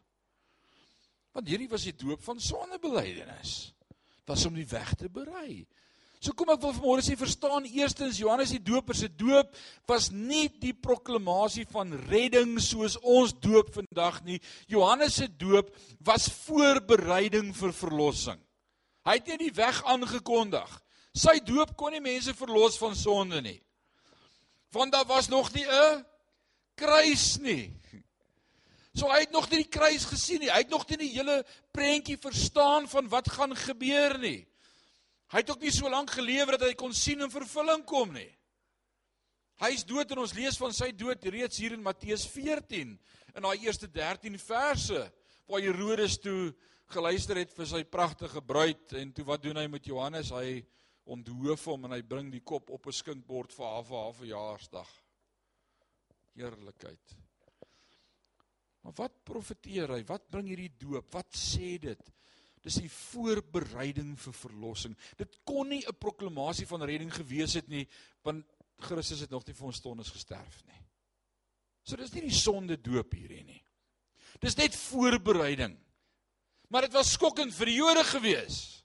Want 1.36 1.48
hierdie 1.48 1.70
was 1.70 1.86
die 1.88 1.96
doop 1.96 2.24
van 2.24 2.40
sondebelydenis. 2.40 3.74
Was 4.30 4.46
om 4.46 4.56
die 4.56 4.68
weg 4.68 4.94
te 4.96 5.10
berei. 5.12 5.66
So 6.20 6.36
kom 6.36 6.52
ek 6.52 6.60
wil 6.64 6.74
vanmôre 6.76 7.04
sê 7.04 7.16
verstaan 7.16 7.68
eerstens 7.70 8.20
Johannes 8.20 8.52
die 8.52 8.64
Doper 8.64 8.98
se 8.98 9.08
doop 9.08 9.54
was 9.88 10.10
nie 10.12 10.50
die 10.60 10.74
proklamasie 10.76 11.64
van 11.72 11.94
redding 12.10 12.58
soos 12.60 12.98
ons 13.00 13.32
doop 13.40 13.72
vandag 13.78 14.20
nie. 14.28 14.42
Johannes 14.68 15.16
se 15.22 15.30
doop 15.32 15.72
was 16.04 16.28
voorbereiding 16.44 17.54
vir 17.56 17.72
verlossing. 17.76 18.42
Hy 19.08 19.16
het 19.16 19.32
nie 19.32 19.46
die 19.46 19.56
weg 19.56 19.80
aangekondig. 19.88 20.76
Sy 21.16 21.40
doop 21.46 21.76
kon 21.78 21.94
nie 21.94 22.04
mense 22.04 22.34
verlos 22.38 22.78
van 22.78 22.96
sonde 22.96 23.42
nie. 23.42 23.60
Want 24.72 24.94
daar 24.94 25.06
was 25.10 25.30
nog 25.30 25.52
nie 25.54 25.66
'n 25.66 26.06
kruis 26.76 27.38
nie. 27.40 27.74
So 28.94 29.08
hy 29.08 29.20
het 29.20 29.32
nog 29.32 29.50
nie 29.50 29.64
die 29.64 29.72
kruis 29.72 30.06
gesien 30.06 30.40
nie. 30.40 30.52
Hy 30.52 30.64
het 30.64 30.70
nog 30.70 30.88
nie 30.90 30.98
die 30.98 31.14
hele 31.14 31.46
prentjie 31.72 32.18
verstaan 32.18 32.88
van 32.88 33.08
wat 33.10 33.30
gaan 33.30 33.56
gebeur 33.56 34.18
nie. 34.18 34.48
Hy 35.30 35.44
het 35.44 35.50
ook 35.50 35.62
nie 35.62 35.72
so 35.72 35.90
lank 35.90 36.10
gelewe 36.12 36.58
dat 36.58 36.62
hy 36.62 36.74
kon 36.74 36.94
sien 36.94 37.22
in 37.22 37.30
vervulling 37.30 37.86
kom 37.86 38.14
nie. 38.14 38.30
Hy's 39.60 39.84
dood 39.84 40.12
en 40.12 40.24
ons 40.24 40.34
lees 40.34 40.58
van 40.58 40.74
sy 40.74 40.92
dood 40.96 41.26
reeds 41.26 41.58
hier 41.58 41.76
in 41.76 41.84
Matteus 41.84 42.26
14 42.32 43.00
in 43.36 43.44
daai 43.44 43.66
eerste 43.66 43.88
13 43.92 44.40
verse 44.40 45.12
waar 45.50 45.62
Herodes 45.62 46.18
toe 46.24 46.54
geluister 46.90 47.38
het 47.38 47.52
vir 47.54 47.68
sy 47.70 47.84
pragtige 47.84 48.42
bruid 48.42 48.96
en 48.98 49.12
toe 49.14 49.26
wat 49.28 49.44
doen 49.44 49.60
hy 49.60 49.68
met 49.68 49.86
Johannes? 49.86 50.32
Hy 50.34 50.64
onthoof 51.10 51.66
hom 51.72 51.88
en 51.88 51.96
hy 51.96 52.02
bring 52.06 52.30
die 52.32 52.44
kop 52.46 52.70
op 52.70 52.88
'n 52.88 52.96
skinkbord 52.96 53.54
vir 53.54 53.66
haar 53.66 53.84
vir 53.84 53.98
haar 53.98 54.14
verjaarsdag. 54.14 54.92
Heerlikheid. 56.36 57.18
Maar 58.82 58.94
wat 58.96 59.24
profeteer 59.24 59.92
hy? 59.96 60.04
Wat 60.08 60.30
bring 60.30 60.48
hierdie 60.48 60.72
doop? 60.78 61.12
Wat 61.14 61.36
sê 61.36 61.78
dit? 61.80 62.12
Dis 62.64 62.80
die 62.82 62.92
voorbereiding 62.92 64.16
vir 64.20 64.34
verlossing. 64.34 64.96
Dit 65.18 65.40
kon 65.44 65.70
nie 65.70 65.84
'n 65.88 65.98
proklamasie 66.00 66.68
van 66.68 66.82
redding 66.82 67.12
gewees 67.12 67.54
het 67.54 67.68
nie, 67.68 67.88
want 68.24 68.46
Christus 68.78 69.20
het 69.20 69.30
nog 69.30 69.46
nie 69.46 69.54
vir 69.54 69.66
ons 69.66 69.82
sondes 69.82 70.10
gesterf 70.10 70.64
nie. 70.66 70.86
So 71.84 71.96
dis 71.96 72.14
nie 72.14 72.22
die 72.22 72.32
sonde 72.32 72.78
doop 72.78 73.14
hierdie 73.14 73.44
nie. 73.44 73.64
Dis 74.40 74.56
net 74.56 74.76
voorbereiding. 74.76 75.78
Maar 76.70 76.82
dit 76.82 76.94
was 76.94 77.12
skokkend 77.12 77.54
vir 77.54 77.66
die 77.66 77.76
Jode 77.76 78.04
gewees. 78.04 78.79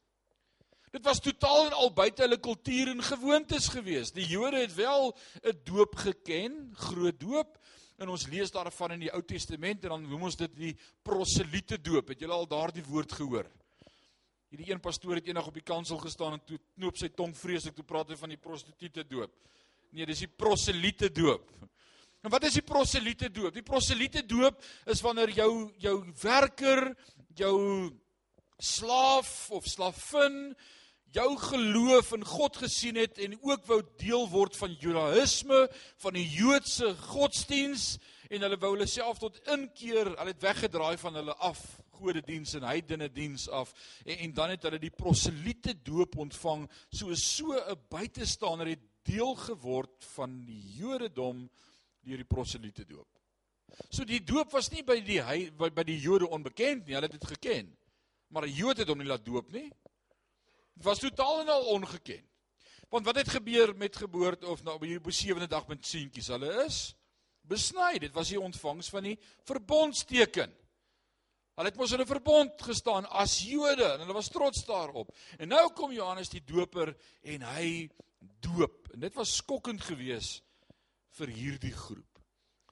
Dit 0.94 1.02
was 1.02 1.18
totaal 1.18 1.64
en 1.66 1.72
al 1.74 1.90
buite 1.90 2.22
hulle 2.22 2.36
kultuur 2.38 2.92
en 2.92 3.02
gewoontes 3.02 3.66
gewees. 3.74 4.12
Die 4.14 4.28
Jode 4.30 4.60
het 4.62 4.74
wel 4.74 5.10
'n 5.42 5.58
doop 5.66 5.96
geken, 5.96 6.70
groot 6.74 7.18
doop, 7.20 7.58
en 7.98 8.08
ons 8.08 8.26
lees 8.26 8.50
daarvan 8.50 8.92
in 8.92 9.00
die 9.00 9.10
Ou 9.12 9.22
Testament 9.22 9.82
en 9.84 9.88
dan 9.88 10.08
noem 10.08 10.22
ons 10.22 10.36
dit 10.36 10.54
die 10.56 10.76
proselite 11.02 11.80
doop. 11.80 12.08
Het 12.08 12.20
julle 12.20 12.32
al 12.32 12.46
daardie 12.46 12.84
woord 12.84 13.12
gehoor? 13.12 13.50
Hierdie 14.50 14.70
een 14.70 14.80
pastoor 14.80 15.14
het 15.14 15.26
eendag 15.26 15.46
op 15.46 15.54
die 15.54 15.66
kansel 15.66 15.98
gestaan 15.98 16.32
en 16.32 16.44
toe 16.46 16.58
knoop 16.76 16.96
sy 16.96 17.08
tong 17.08 17.34
vreeslik 17.36 17.74
toe 17.74 17.84
praat 17.84 18.08
hy 18.08 18.16
van 18.16 18.28
die 18.28 18.38
prostituie 18.38 19.04
doop. 19.04 19.32
Nee, 19.90 20.06
dis 20.06 20.18
die 20.18 20.30
proselite 20.30 21.10
doop. 21.10 21.50
En 22.22 22.30
wat 22.30 22.44
is 22.44 22.52
die 22.52 22.62
proselite 22.62 23.28
doop? 23.30 23.52
Die 23.54 23.66
proselite 23.66 24.22
doop 24.22 24.62
is 24.86 25.02
wanneer 25.02 25.30
jou 25.30 25.72
jou 25.78 26.04
werker, 26.22 26.96
jou 27.34 27.90
slaaf 28.58 29.50
of 29.50 29.66
slavin 29.66 30.54
jou 31.14 31.36
geloof 31.38 32.12
in 32.16 32.24
God 32.26 32.56
gesien 32.58 32.98
het 32.98 33.20
en 33.22 33.36
ook 33.42 33.66
wou 33.68 33.80
deel 34.00 34.26
word 34.32 34.56
van 34.58 34.74
Judaïsme, 34.80 35.64
van 36.02 36.16
die 36.16 36.26
Joodse 36.26 36.90
godsdiens 37.06 37.94
en 38.32 38.42
hulle 38.42 38.58
wou 38.58 38.72
hulle 38.74 38.88
self 38.90 39.20
tot 39.22 39.38
inkeer, 39.54 40.10
hulle 40.16 40.32
het 40.32 40.42
weggedraai 40.42 40.96
van 40.98 41.20
hulle 41.20 41.36
af 41.38 41.60
godediens 41.94 42.56
en 42.58 42.66
heidene 42.66 43.08
diens 43.14 43.46
af 43.48 43.70
en, 44.02 44.16
en 44.16 44.34
dan 44.34 44.54
het 44.56 44.66
hulle 44.66 44.80
die 44.82 44.92
proselite 44.94 45.76
doop 45.86 46.18
ontvang 46.26 46.66
soos 46.90 47.22
so 47.36 47.54
'n 47.54 47.78
buitestander 47.90 48.74
het 48.74 48.82
deel 49.04 49.34
geword 49.34 50.04
van 50.16 50.40
die 50.46 50.62
Jodendom 50.78 51.46
deur 52.04 52.20
die 52.20 52.28
proselite 52.28 52.84
doop. 52.84 53.08
So 53.90 54.04
die 54.04 54.20
doop 54.24 54.52
was 54.52 54.70
nie 54.70 54.82
by 54.82 55.00
die 55.00 55.20
hy, 55.22 55.50
by, 55.50 55.70
by 55.70 55.84
die 55.84 55.98
Jode 56.00 56.28
onbekend 56.28 56.86
nie, 56.86 56.94
hulle 56.94 57.08
het 57.08 57.20
dit 57.20 57.30
geken. 57.36 57.76
Maar 58.28 58.46
'n 58.46 58.54
Jood 58.54 58.78
het 58.78 58.88
hom 58.88 58.98
nie 58.98 59.06
laat 59.06 59.24
doop 59.24 59.52
nie. 59.52 59.70
Dit 60.74 60.84
was 60.84 60.98
totaal 60.98 61.40
en 61.40 61.48
al 61.48 61.64
ongeken. 61.64 62.24
Want 62.88 63.06
wat 63.06 63.16
het 63.16 63.28
gebeur 63.28 63.76
met 63.76 63.96
geboorte 63.96 64.46
of 64.46 64.62
nou 64.62 64.78
by 64.78 64.86
die 64.86 65.12
sewende 65.12 65.48
dag 65.50 65.66
met 65.66 65.86
seentjies? 65.86 66.28
Hulle 66.30 66.50
is 66.64 66.94
besny. 67.42 67.98
Dit 67.98 68.14
was 68.14 68.30
die 68.30 68.40
ontvangs 68.40 68.90
van 68.92 69.08
die 69.08 69.16
verbondsteken. 69.48 70.52
Hulle 71.54 71.70
het 71.70 71.78
mos 71.78 71.92
'n 71.94 72.06
verbond 72.06 72.62
gestaan 72.62 73.06
as 73.10 73.42
Jode 73.42 73.84
en 73.84 74.00
hulle 74.00 74.12
was 74.12 74.28
trots 74.28 74.64
daarop. 74.64 75.14
En 75.38 75.48
nou 75.48 75.72
kom 75.72 75.92
Johannes 75.92 76.28
die 76.28 76.44
Doper 76.44 76.96
en 77.22 77.42
hy 77.42 77.90
doop. 78.40 78.88
En 78.92 79.00
dit 79.00 79.14
was 79.14 79.36
skokkend 79.36 79.82
geweest 79.82 80.42
vir 81.08 81.28
hierdie 81.28 81.72
groep. 81.72 82.13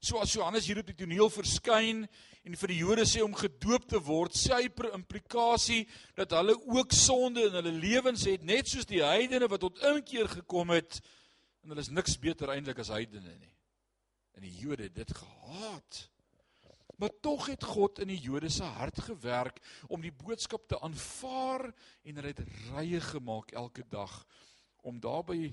So 0.03 0.19
as 0.19 0.33
Johannes 0.35 0.67
hier 0.67 0.81
op 0.81 0.89
die 0.89 0.97
toneel 0.99 1.29
verskyn 1.31 2.01
en 2.43 2.57
vir 2.59 2.71
die 2.73 2.81
Jode 2.81 3.05
sê 3.07 3.21
om 3.23 3.37
gedoop 3.39 3.85
te 3.87 4.01
word, 4.03 4.35
sê 4.35 4.57
hy 4.57 4.71
per 4.75 4.89
implikasie 4.97 5.85
dat 6.19 6.33
hulle 6.35 6.57
ook 6.59 6.91
sonde 6.91 7.45
in 7.47 7.55
hulle 7.55 7.71
lewens 7.71 8.25
het, 8.27 8.43
net 8.43 8.67
soos 8.67 8.89
die 8.91 8.99
heidene 9.05 9.47
wat 9.47 9.63
tot 9.63 9.79
inkeer 9.93 10.27
gekom 10.33 10.73
het 10.75 10.99
en 11.63 11.71
hulle 11.71 11.85
is 11.85 11.93
niks 11.95 12.17
beter 12.19 12.51
eintlik 12.51 12.81
as 12.83 12.91
heidene 12.91 13.37
nie. 13.37 13.55
En 14.35 14.43
die 14.43 14.51
Jode 14.59 14.89
het 14.89 14.97
dit 14.97 15.13
gehaat. 15.15 16.01
Maar 16.99 17.15
tog 17.23 17.47
het 17.53 17.63
God 17.63 18.03
in 18.03 18.11
die 18.11 18.19
Jode 18.25 18.51
se 18.51 18.67
hart 18.67 18.99
gewerk 19.07 19.63
om 19.87 20.03
die 20.03 20.11
boodskap 20.11 20.67
te 20.67 20.81
aanvaar 20.83 21.69
en 21.71 22.19
hulle 22.19 22.35
het 22.35 22.43
rye 22.73 22.99
gemaak 23.07 23.55
elke 23.55 23.87
dag 23.87 24.19
om 24.83 24.99
daar 24.99 25.23
by 25.31 25.45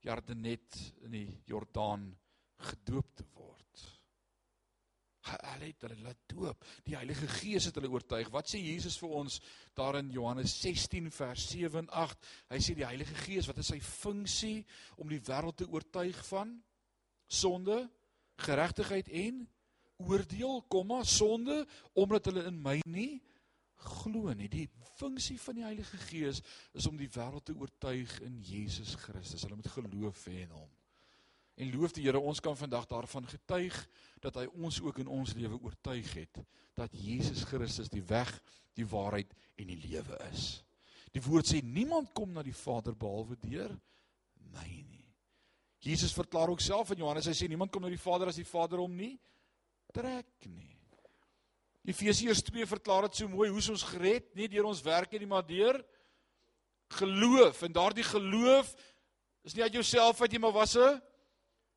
Jordanet 0.00 0.80
in 1.04 1.18
die 1.20 1.28
Jordaan 1.44 2.08
gedoop 2.72 3.12
te 3.20 3.28
word. 3.36 3.61
Hulle 5.22 5.68
het 5.68 5.84
hulle 5.86 5.98
laat 6.02 6.18
doop. 6.26 6.64
Die 6.86 6.96
Heilige 6.98 7.28
Gees 7.30 7.68
het 7.68 7.76
hulle 7.78 7.90
oortuig. 7.92 8.30
Wat 8.34 8.48
sê 8.50 8.58
Jesus 8.58 8.98
vir 8.98 9.14
ons 9.22 9.38
daar 9.78 10.00
in 10.00 10.10
Johannes 10.10 10.54
16 10.60 11.10
vers 11.14 11.46
7 11.52 11.84
en 11.84 11.90
8? 12.02 12.28
Hy 12.50 12.60
sê 12.64 12.74
die 12.78 12.86
Heilige 12.86 13.14
Gees, 13.22 13.46
wat 13.50 13.60
is 13.62 13.70
sy 13.70 13.78
funksie 13.86 14.64
om 14.98 15.10
die 15.12 15.22
wêreld 15.22 15.60
te 15.62 15.68
oortuig 15.70 16.18
van 16.26 16.56
sonde, 17.32 17.84
geregtigheid 18.42 19.08
en 19.22 19.44
oordeel, 20.02 20.64
komma, 20.72 21.02
sonde 21.06 21.62
omdat 21.94 22.26
hulle 22.26 22.48
in 22.50 22.58
my 22.62 22.80
nie 22.90 23.22
glo 23.82 24.32
nie. 24.34 24.50
Die 24.50 24.68
funksie 24.98 25.38
van 25.40 25.58
die 25.58 25.66
Heilige 25.66 25.98
Gees 26.08 26.42
is 26.74 26.86
om 26.90 26.98
die 26.98 27.10
wêreld 27.14 27.46
te 27.46 27.56
oortuig 27.56 28.18
in 28.26 28.40
Jesus 28.42 28.96
Christus. 29.06 29.46
Hulle 29.46 29.58
moet 29.58 29.74
geloof 29.74 30.26
hê 30.30 30.42
in 30.46 30.54
hom. 30.54 30.70
En 31.62 31.70
loof 31.70 31.94
die 31.94 32.02
Here, 32.08 32.18
ons 32.18 32.40
kan 32.42 32.56
vandag 32.58 32.88
daarvan 32.90 33.26
getuig 33.30 33.76
dat 34.22 34.40
hy 34.40 34.48
ons 34.58 34.80
ook 34.82 34.98
in 34.98 35.10
ons 35.10 35.34
lewe 35.38 35.60
oortuig 35.62 36.08
het 36.18 36.42
dat 36.74 36.94
Jesus 36.96 37.44
Christus 37.46 37.90
die 37.92 38.02
weg, 38.08 38.30
die 38.74 38.86
waarheid 38.88 39.30
en 39.60 39.70
die 39.70 39.78
lewe 39.84 40.18
is. 40.32 40.62
Die 41.12 41.22
woord 41.22 41.46
sê 41.46 41.60
niemand 41.62 42.10
kom 42.16 42.32
na 42.32 42.42
die 42.42 42.56
Vader 42.56 42.96
behalwe 42.98 43.36
deur 43.44 43.74
my 44.52 44.66
nie. 44.66 45.06
Jesus 45.82 46.14
verklaar 46.16 46.50
ook 46.50 46.62
self 46.62 46.90
in 46.94 47.02
Johannes, 47.02 47.28
hy 47.30 47.36
sê 47.36 47.48
niemand 47.50 47.70
kom 47.74 47.84
na 47.84 47.92
die 47.92 48.00
Vader 48.00 48.32
as 48.32 48.40
die 48.40 48.48
Vader 48.48 48.82
hom 48.82 48.94
nie 48.96 49.14
trek 49.92 50.48
nie. 50.48 50.72
Efesiërs 51.86 52.44
2 52.46 52.66
verklaar 52.70 53.08
dit 53.08 53.20
so 53.20 53.30
mooi 53.30 53.50
hoe 53.50 53.62
ons 53.74 53.86
gered 53.90 54.28
nie 54.38 54.48
deur 54.48 54.70
ons 54.70 54.82
werke 54.86 55.18
nie 55.18 55.28
maar 55.28 55.44
deur 55.46 55.80
geloof 56.98 57.62
en 57.66 57.74
daardie 57.74 58.06
geloof 58.06 58.70
is 59.46 59.56
nie 59.56 59.64
uit 59.66 59.80
jouself 59.80 60.20
uit 60.22 60.36
jy 60.36 60.40
maar 60.40 60.54
was 60.54 60.76
'n 60.78 61.00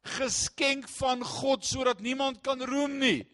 geskenk 0.06 0.88
van 1.00 1.24
God 1.26 1.66
sodat 1.66 2.00
niemand 2.00 2.42
kan 2.46 2.62
roem 2.62 2.98
nie. 3.02 3.26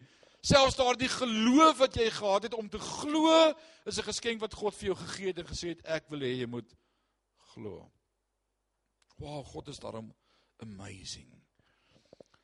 Selfs 0.42 0.76
daardie 0.78 1.10
geloof 1.12 1.78
wat 1.78 1.96
jy 2.00 2.08
gehad 2.10 2.48
het 2.48 2.54
om 2.58 2.68
te 2.68 2.80
glo 2.82 3.52
is 3.84 3.98
'n 3.98 4.08
geskenk 4.08 4.40
wat 4.40 4.54
God 4.54 4.74
vir 4.74 4.86
jou 4.86 4.96
gegee 4.96 5.26
het 5.26 5.38
en 5.38 5.46
gesê 5.46 5.68
het 5.68 5.86
ek 5.86 6.08
wil 6.10 6.20
hê 6.20 6.40
jy 6.40 6.46
moet 6.46 6.74
glo. 7.54 7.90
Wow, 9.18 9.44
God 9.44 9.68
is 9.68 9.78
daarom 9.78 10.14
amazing. 10.58 11.30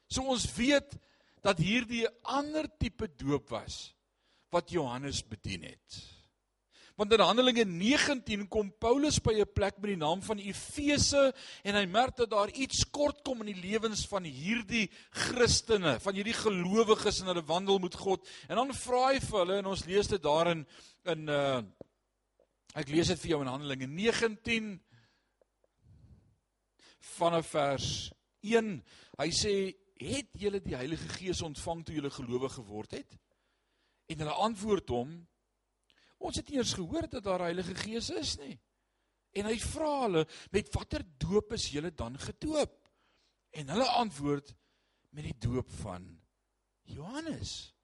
So 0.06 0.23
ons 0.23 0.47
weet 0.54 0.99
dat 1.42 1.58
hierdie 1.58 2.06
'n 2.06 2.14
ander 2.23 2.68
tipe 2.78 3.08
doop 3.16 3.49
was 3.50 3.94
wat 4.50 4.70
Johannes 4.70 5.23
bedien 5.26 5.62
het. 5.62 6.17
Want 6.98 7.12
in 7.14 7.20
Handelinge 7.22 7.62
19 7.62 8.48
kom 8.50 8.72
Paulus 8.74 9.20
by 9.22 9.30
'n 9.38 9.52
plek 9.54 9.76
met 9.78 9.92
die 9.92 9.96
naam 9.96 10.18
van 10.22 10.38
Efese 10.38 11.32
en 11.62 11.76
hy 11.78 11.84
merk 11.86 12.16
dat 12.16 12.30
daar 12.30 12.50
iets 12.50 12.90
kort 12.90 13.22
kom 13.22 13.38
in 13.46 13.54
die 13.54 13.62
lewens 13.70 14.02
van 14.10 14.24
hierdie 14.24 14.90
Christene, 15.10 16.00
van 16.00 16.14
hierdie 16.14 16.34
gelowiges 16.34 17.20
en 17.20 17.30
hulle 17.30 17.44
wandel 17.46 17.78
met 17.78 17.94
God. 17.94 18.26
En 18.48 18.56
dan 18.56 18.74
vra 18.74 19.12
hy 19.12 19.20
vir 19.20 19.38
hulle 19.38 19.58
en 19.58 19.70
ons 19.70 19.84
lees 19.84 20.10
dit 20.10 20.22
daarin 20.22 20.66
in 21.04 21.28
uh 21.28 21.62
ek 22.74 22.90
lees 22.90 23.06
dit 23.06 23.20
vir 23.20 23.30
jou 23.30 23.40
in 23.42 23.52
Handelinge 23.54 23.86
19 23.86 24.82
vanaf 27.14 27.46
vers 27.46 28.10
1. 28.42 28.84
Hy 29.18 29.30
sê: 29.30 29.74
"Het 29.94 30.26
julle 30.34 30.60
die 30.60 30.74
Heilige 30.74 31.08
Gees 31.08 31.42
ontvang 31.42 31.84
toe 31.84 31.94
julle 31.94 32.10
gelowig 32.10 32.52
geword 32.52 32.90
het?" 32.90 33.18
En 34.08 34.18
hulle 34.18 34.34
antwoord 34.34 34.88
hom: 34.88 35.28
Ons 36.18 36.37
het 36.37 36.50
eers 36.50 36.72
gehoor 36.75 37.08
dat 37.08 37.25
daar 37.25 37.46
Heilige 37.46 37.75
Gees 37.75 38.10
is 38.10 38.37
nie. 38.40 38.56
En 39.38 39.46
hy 39.46 39.56
vra 39.62 39.90
hulle: 40.02 40.26
"Met 40.50 40.72
watter 40.75 41.04
doop 41.18 41.52
is 41.52 41.70
julle 41.70 41.94
dan 41.94 42.18
gedoop?" 42.18 42.90
En 43.50 43.68
hulle 43.68 43.88
antwoord: 44.02 44.54
"Met 45.10 45.25
die 45.25 45.38
doop 45.38 45.70
van 45.70 46.20
Johannes." 46.82 47.77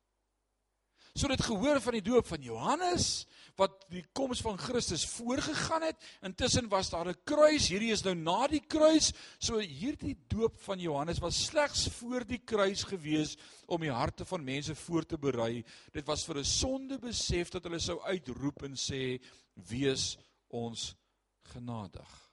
So 1.15 1.31
dit 1.31 1.43
gehoor 1.47 1.79
van 1.79 1.95
die 1.95 2.03
doop 2.03 2.27
van 2.27 2.43
Johannes 2.43 3.25
wat 3.55 3.85
die 3.87 4.03
koms 4.19 4.41
van 4.43 4.57
Christus 4.59 5.05
voorgegaan 5.13 5.85
het. 5.87 6.01
Intussen 6.27 6.67
was 6.69 6.91
daar 6.91 7.07
'n 7.07 7.23
kruis. 7.25 7.69
Hierdie 7.69 7.93
is 7.93 8.03
nou 8.03 8.15
na 8.15 8.49
die 8.49 8.67
kruis. 8.67 9.13
So 9.39 9.59
hierdie 9.59 10.17
doop 10.27 10.59
van 10.61 10.81
Johannes 10.81 11.21
was 11.21 11.45
slegs 11.45 11.89
voor 11.89 12.27
die 12.27 12.39
kruis 12.39 12.83
gewees 12.83 13.37
om 13.67 13.81
die 13.81 13.93
harte 13.93 14.25
van 14.25 14.45
mense 14.45 14.75
voor 14.75 15.07
te 15.07 15.17
berei. 15.17 15.65
Dit 15.93 16.07
was 16.07 16.25
vir 16.25 16.39
'n 16.39 16.45
sonde 16.45 16.99
besef 16.99 17.51
dat 17.51 17.63
hulle 17.63 17.79
sou 17.79 18.01
uitroep 18.03 18.63
en 18.63 18.75
sê: 18.75 19.23
"Wees 19.55 20.19
ons 20.49 20.97
genadig." 21.43 22.31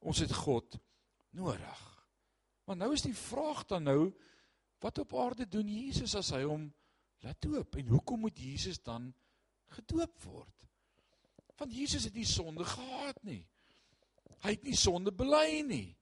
Ons 0.00 0.18
het 0.18 0.32
God 0.32 0.78
nodig. 1.30 2.06
Maar 2.64 2.76
nou 2.76 2.92
is 2.92 3.02
die 3.02 3.16
vraag 3.16 3.66
dan 3.66 3.82
nou 3.82 4.14
wat 4.80 4.98
op 4.98 5.14
aarde 5.14 5.48
doen 5.48 5.68
Jesus 5.68 6.14
as 6.14 6.30
hy 6.30 6.42
hom 6.42 6.72
laat 7.24 7.40
doop 7.40 7.76
en 7.80 7.88
hoekom 7.88 8.24
moet 8.26 8.38
Jesus 8.38 8.80
dan 8.84 9.12
gedoop 9.74 10.22
word? 10.28 10.68
Want 11.56 11.74
Jesus 11.74 12.04
het 12.04 12.14
nie 12.14 12.26
sonde 12.28 12.66
gehad 12.66 13.20
nie. 13.24 13.42
Hy 14.44 14.56
het 14.56 14.64
nie 14.66 14.76
sonde 14.76 15.12
bely 15.14 15.62
nie. 15.64 15.94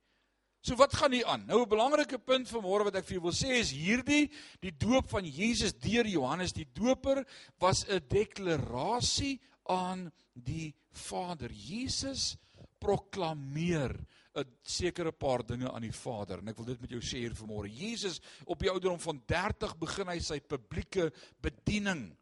So 0.63 0.79
wat 0.79 0.95
gaan 0.95 1.15
hier 1.15 1.27
aan? 1.27 1.45
Nou 1.47 1.63
'n 1.63 1.69
belangrike 1.69 2.19
punt 2.19 2.49
vanmôre 2.49 2.87
wat 2.87 2.97
ek 2.97 3.07
vir 3.07 3.17
julle 3.17 3.31
wil 3.31 3.39
sê 3.39 3.59
is 3.59 3.71
hierdie 3.75 4.31
die 4.61 4.71
doop 4.71 5.11
van 5.11 5.25
Jesus 5.27 5.75
deur 5.75 6.07
Johannes 6.07 6.53
die 6.53 6.69
Doper 6.73 7.27
was 7.59 7.85
'n 7.89 8.03
deklarasie 8.09 9.41
aan 9.67 10.13
die 10.35 10.75
Vader. 10.91 11.51
Jesus 11.51 12.37
proklameer 12.79 13.95
'n 14.35 14.49
sekere 14.63 15.13
paar 15.13 15.45
dinge 15.45 15.71
aan 15.71 15.85
die 15.85 15.93
Vader 15.93 16.39
en 16.39 16.49
ek 16.49 16.57
wil 16.57 16.71
dit 16.73 16.81
met 16.81 16.91
jou 16.91 17.01
sê 17.01 17.21
hier 17.21 17.37
vanmôre. 17.37 17.69
Jesus 17.69 18.21
op 18.45 18.59
die 18.59 18.71
ouderdom 18.71 19.01
van 19.01 19.23
30 19.27 19.77
begin 19.79 20.09
hy 20.09 20.19
sy 20.21 20.41
publieke 20.41 21.11
bediening. 21.41 22.17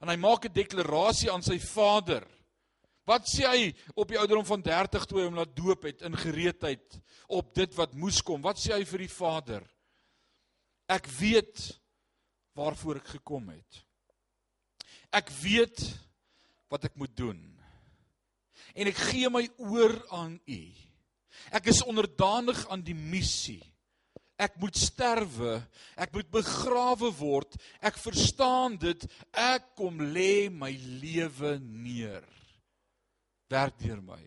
En 0.00 0.08
hy 0.08 0.16
maak 0.16 0.44
'n 0.44 0.52
deklarasie 0.52 1.30
aan 1.30 1.42
sy 1.42 1.58
Vader. 1.58 2.26
Wat 3.04 3.26
sê 3.26 3.46
hy 3.48 3.74
op 3.94 4.08
die 4.08 4.18
ouderdom 4.18 4.44
van 4.46 4.62
30 4.62 5.06
toe 5.06 5.18
hy 5.18 5.24
hom 5.24 5.38
laat 5.40 5.56
doop 5.56 5.82
het 5.82 6.02
in 6.02 6.16
gereedheid 6.16 7.00
op 7.28 7.54
dit 7.54 7.74
wat 7.74 7.94
moes 7.94 8.22
kom? 8.22 8.42
Wat 8.42 8.58
sê 8.58 8.74
hy 8.74 8.84
vir 8.84 8.98
die 8.98 9.14
Vader? 9.14 9.62
Ek 10.88 11.06
weet 11.06 11.80
waarvoor 12.54 13.00
ek 13.00 13.08
gekom 13.16 13.48
het. 13.48 13.82
Ek 15.12 15.30
weet 15.42 15.82
wat 16.68 16.84
ek 16.84 16.96
moet 16.96 17.16
doen. 17.16 17.40
En 18.74 18.86
ek 18.86 18.96
gee 19.10 19.28
my 19.28 19.48
oor 19.58 19.96
aan 20.14 20.38
U. 20.46 20.62
Ek 21.54 21.68
is 21.72 21.82
onderdanig 21.86 22.64
aan 22.72 22.82
die 22.84 22.96
missie. 22.96 23.62
Ek 24.42 24.56
moet 24.58 24.76
sterwe, 24.80 25.60
ek 26.00 26.14
moet 26.16 26.30
begrawe 26.32 27.12
word. 27.18 27.54
Ek 27.84 27.98
verstaan 28.00 28.78
dit. 28.80 29.04
Ek 29.30 29.74
kom 29.78 30.00
lê 30.00 30.48
my 30.50 30.72
lewe 31.02 31.58
neer. 31.62 32.24
Werk 33.52 33.76
deur 33.82 34.00
my. 34.02 34.22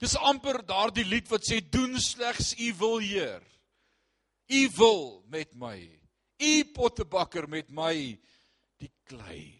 Dis 0.00 0.16
amper 0.28 0.60
daardie 0.66 1.06
lied 1.08 1.28
wat 1.30 1.46
sê 1.48 1.60
doen 1.60 1.96
slegs 2.02 2.54
u 2.60 2.72
wil, 2.80 2.98
Heer. 3.04 3.44
U 4.52 4.62
wil 4.76 5.06
met 5.32 5.54
my. 5.58 5.78
U 6.36 6.52
pottebakker 6.76 7.48
met 7.48 7.70
my 7.72 7.94
die 8.80 8.92
klei. 9.08 9.56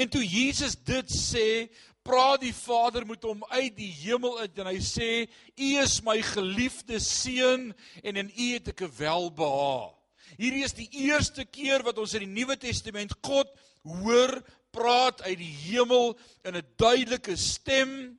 En 0.00 0.08
toe 0.08 0.22
Jesus 0.24 0.74
dit 0.86 1.12
sê, 1.12 1.68
praat 2.06 2.40
die 2.40 2.54
Vader 2.54 3.06
met 3.06 3.22
hom 3.24 3.42
uit 3.52 3.74
die 3.76 3.92
hemel 4.02 4.38
uit 4.40 4.58
en 4.58 4.70
hy 4.70 4.78
sê: 4.84 5.10
"U 5.56 5.68
is 5.82 6.00
my 6.02 6.20
geliefde 6.22 7.00
seun 7.00 7.74
en 8.02 8.16
in 8.16 8.30
U 8.30 8.46
het 8.54 8.68
ek 8.68 8.86
welbehae." 8.98 9.92
Hierdie 10.38 10.64
is 10.64 10.76
die 10.76 10.88
eerste 11.08 11.44
keer 11.44 11.82
wat 11.82 11.98
ons 11.98 12.14
in 12.14 12.24
die 12.24 12.34
Nuwe 12.40 12.56
Testament 12.56 13.12
God 13.26 13.50
hoor 13.82 14.38
praat 14.70 15.22
uit 15.26 15.38
die 15.40 15.54
hemel 15.66 16.16
in 16.44 16.56
'n 16.56 16.66
duidelike 16.76 17.36
stem. 17.36 18.18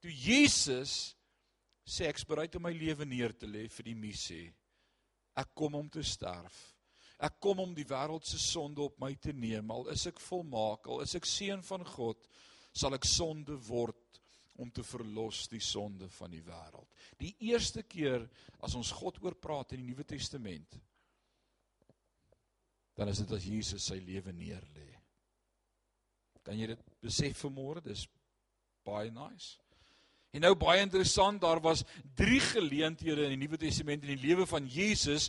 Toe 0.00 0.12
Jesus 0.12 1.16
sê 1.84 2.06
ek's 2.06 2.24
bereid 2.24 2.54
om 2.56 2.62
my 2.62 2.72
lewe 2.72 3.04
neer 3.04 3.32
te 3.32 3.46
lê 3.46 3.68
vir 3.68 3.84
die 3.84 3.94
missie. 3.94 4.54
Ek 5.36 5.54
kom 5.54 5.74
om 5.74 5.88
te 5.88 6.02
sterf. 6.02 6.74
Ek 7.18 7.40
kom 7.40 7.58
om 7.58 7.74
die 7.74 7.86
wêreld 7.88 8.26
se 8.26 8.38
sonde 8.38 8.80
op 8.82 8.98
my 9.00 9.14
te 9.14 9.32
neem. 9.32 9.70
Al 9.70 9.88
is 9.88 10.06
ek 10.06 10.20
volmaak, 10.20 10.86
al 10.86 11.00
is 11.00 11.16
ek 11.18 11.26
seun 11.26 11.62
van 11.62 11.84
God, 11.84 12.28
sal 12.72 12.96
ek 12.96 13.06
sonde 13.08 13.56
word 13.68 14.20
om 14.58 14.70
te 14.74 14.82
verlos 14.82 15.46
die 15.50 15.62
sonde 15.62 16.08
van 16.10 16.32
die 16.34 16.42
wêreld. 16.42 16.88
Die 17.18 17.34
eerste 17.50 17.84
keer 17.86 18.24
as 18.64 18.74
ons 18.78 18.90
God 18.98 19.20
oor 19.22 19.36
praat 19.38 19.76
in 19.76 19.84
die 19.84 19.92
Nuwe 19.92 20.06
Testament, 20.08 20.74
dan 22.98 23.12
is 23.12 23.22
dit 23.22 23.34
as 23.36 23.46
Jesus 23.46 23.86
sy 23.86 24.00
lewe 24.02 24.34
neerlê. 24.34 24.88
Kan 26.42 26.58
jy 26.58 26.72
dit 26.72 26.84
besef 27.04 27.44
vanmôre? 27.44 27.84
Dis 27.84 28.08
baie 28.86 29.12
nice. 29.14 29.60
En 30.34 30.42
nou 30.44 30.54
baie 30.58 30.82
interessant, 30.82 31.40
daar 31.40 31.60
was 31.62 31.84
3 32.18 32.40
geleenthede 32.52 33.28
in 33.28 33.36
die 33.36 33.42
Nuwe 33.44 33.60
Testament 33.60 34.02
in 34.04 34.16
die 34.16 34.26
lewe 34.26 34.46
van 34.48 34.66
Jesus 34.66 35.28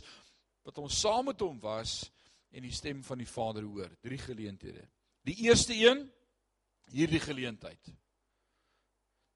wat 0.66 0.80
ons 0.82 0.98
saam 1.00 1.30
met 1.30 1.40
hom 1.40 1.60
was 1.62 2.02
en 2.50 2.66
die 2.66 2.74
stem 2.74 3.04
van 3.06 3.20
die 3.22 3.28
Vader 3.28 3.64
hoor. 3.64 3.92
Drie 4.02 4.18
geleenthede. 4.18 4.82
Die 5.24 5.38
eerste 5.46 5.76
een 5.76 6.08
hierdie 6.92 7.22
geleentheid. 7.22 7.92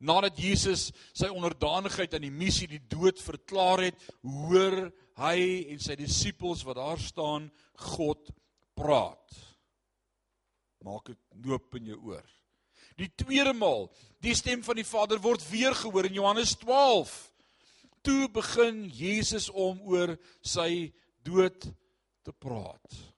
Nadat 0.04 0.36
Jesus 0.40 0.90
sy 1.16 1.30
onderdanigheid 1.32 2.16
aan 2.16 2.26
die 2.26 2.34
missie 2.34 2.68
die 2.68 2.82
dood 2.90 3.20
verklaar 3.22 3.86
het, 3.86 4.00
hoor 4.22 4.90
hy 5.22 5.38
en 5.72 5.80
sy 5.80 5.96
disippels 5.96 6.64
wat 6.66 6.80
daar 6.80 7.00
staan 7.00 7.48
God 7.94 8.32
praat. 8.76 9.38
Maak 10.84 11.14
dit 11.14 11.48
oop 11.48 11.78
in 11.78 11.92
jou 11.94 12.00
oor. 12.10 12.26
Die 13.00 13.08
tweede 13.16 13.54
maal, 13.56 13.88
die 14.22 14.34
stem 14.36 14.62
van 14.66 14.78
die 14.78 14.86
Vader 14.86 15.22
word 15.22 15.42
weer 15.48 15.74
gehoor 15.78 16.06
in 16.10 16.18
Johannes 16.18 16.52
12. 16.60 17.14
Toe 18.04 18.28
begin 18.34 18.84
Jesus 18.92 19.48
om 19.48 19.80
oor 19.88 20.14
sy 20.44 20.92
dood 21.24 21.64
te 22.24 22.34
praat. 22.36 23.13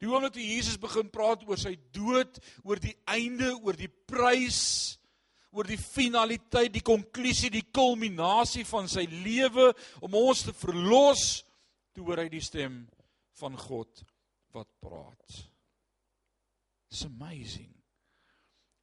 Die 0.00 0.08
oomblik 0.10 0.34
toe 0.36 0.44
Jesus 0.44 0.76
begin 0.80 1.08
praat 1.12 1.44
oor 1.48 1.60
sy 1.60 1.74
dood, 1.94 2.38
oor 2.64 2.80
die 2.82 2.94
einde, 3.08 3.54
oor 3.64 3.76
die 3.78 3.88
prys, 3.88 4.98
oor 5.56 5.68
die 5.68 5.80
finaliteit, 5.80 6.74
die 6.74 6.84
konklusie, 6.84 7.48
die 7.52 7.64
kulminasie 7.72 8.66
van 8.68 8.90
sy 8.92 9.06
lewe 9.08 9.70
om 10.04 10.18
ons 10.20 10.44
te 10.44 10.52
verlos, 10.56 11.46
toe 11.96 12.04
hoor 12.04 12.20
hy 12.24 12.28
die 12.32 12.44
stem 12.44 12.82
van 13.40 13.56
God 13.56 14.04
wat 14.56 14.68
praat. 14.84 15.38
It's 16.92 17.06
amazing. 17.08 17.72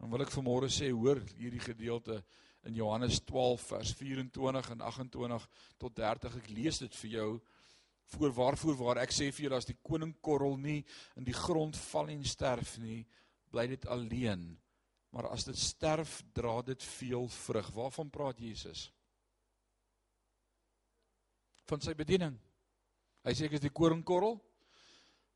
Dan 0.01 0.11
wil 0.11 0.25
ek 0.25 0.33
vanmôre 0.33 0.69
sê, 0.73 0.89
hoor 0.91 1.21
hierdie 1.37 1.61
gedeelte 1.61 2.23
in 2.67 2.75
Johannes 2.75 3.21
12 3.27 3.67
vers 3.69 3.93
24 3.99 4.73
en 4.73 4.81
28 4.89 5.45
tot 5.81 5.95
30. 5.95 6.39
Ek 6.41 6.49
lees 6.53 6.81
dit 6.81 6.97
vir 7.03 7.13
jou 7.19 7.29
voor 8.05 8.33
waarvoor 8.33 8.75
waar 8.79 9.01
ek 9.03 9.13
sê 9.15 9.29
vir 9.31 9.47
julle 9.47 9.59
as 9.59 9.69
die 9.69 9.77
koningkorrel 9.81 10.57
nie 10.57 10.81
in 11.19 11.27
die 11.27 11.35
grond 11.35 11.77
val 11.89 12.11
en 12.13 12.23
sterf 12.27 12.77
nie, 12.83 13.03
bly 13.53 13.67
dit 13.71 13.87
alleen. 13.87 14.51
Maar 15.13 15.29
as 15.29 15.45
dit 15.45 15.57
sterf, 15.57 16.21
dra 16.33 16.61
dit 16.65 16.83
veel 16.97 17.27
vrug. 17.29 17.69
Waarvan 17.75 18.09
praat 18.09 18.39
Jesus? 18.41 18.87
Van 21.69 21.81
sy 21.81 21.93
bediening. 21.97 22.33
Hy 23.23 23.35
sê 23.37 23.47
ek 23.47 23.59
is 23.59 23.63
die 23.63 23.73
koringkorrel. 23.73 24.39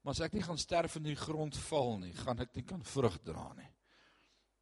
Maar 0.01 0.15
as 0.15 0.23
ek 0.25 0.37
nie 0.37 0.43
gaan 0.45 0.59
sterf 0.59 0.97
in 0.97 1.05
die 1.05 1.17
grond 1.19 1.55
val 1.67 1.97
nie, 2.01 2.13
gaan 2.15 2.39
ek 2.39 2.55
nie 2.55 2.65
kan 2.65 2.81
vrug 2.95 3.19
dra 3.27 3.49
nie. 3.57 3.69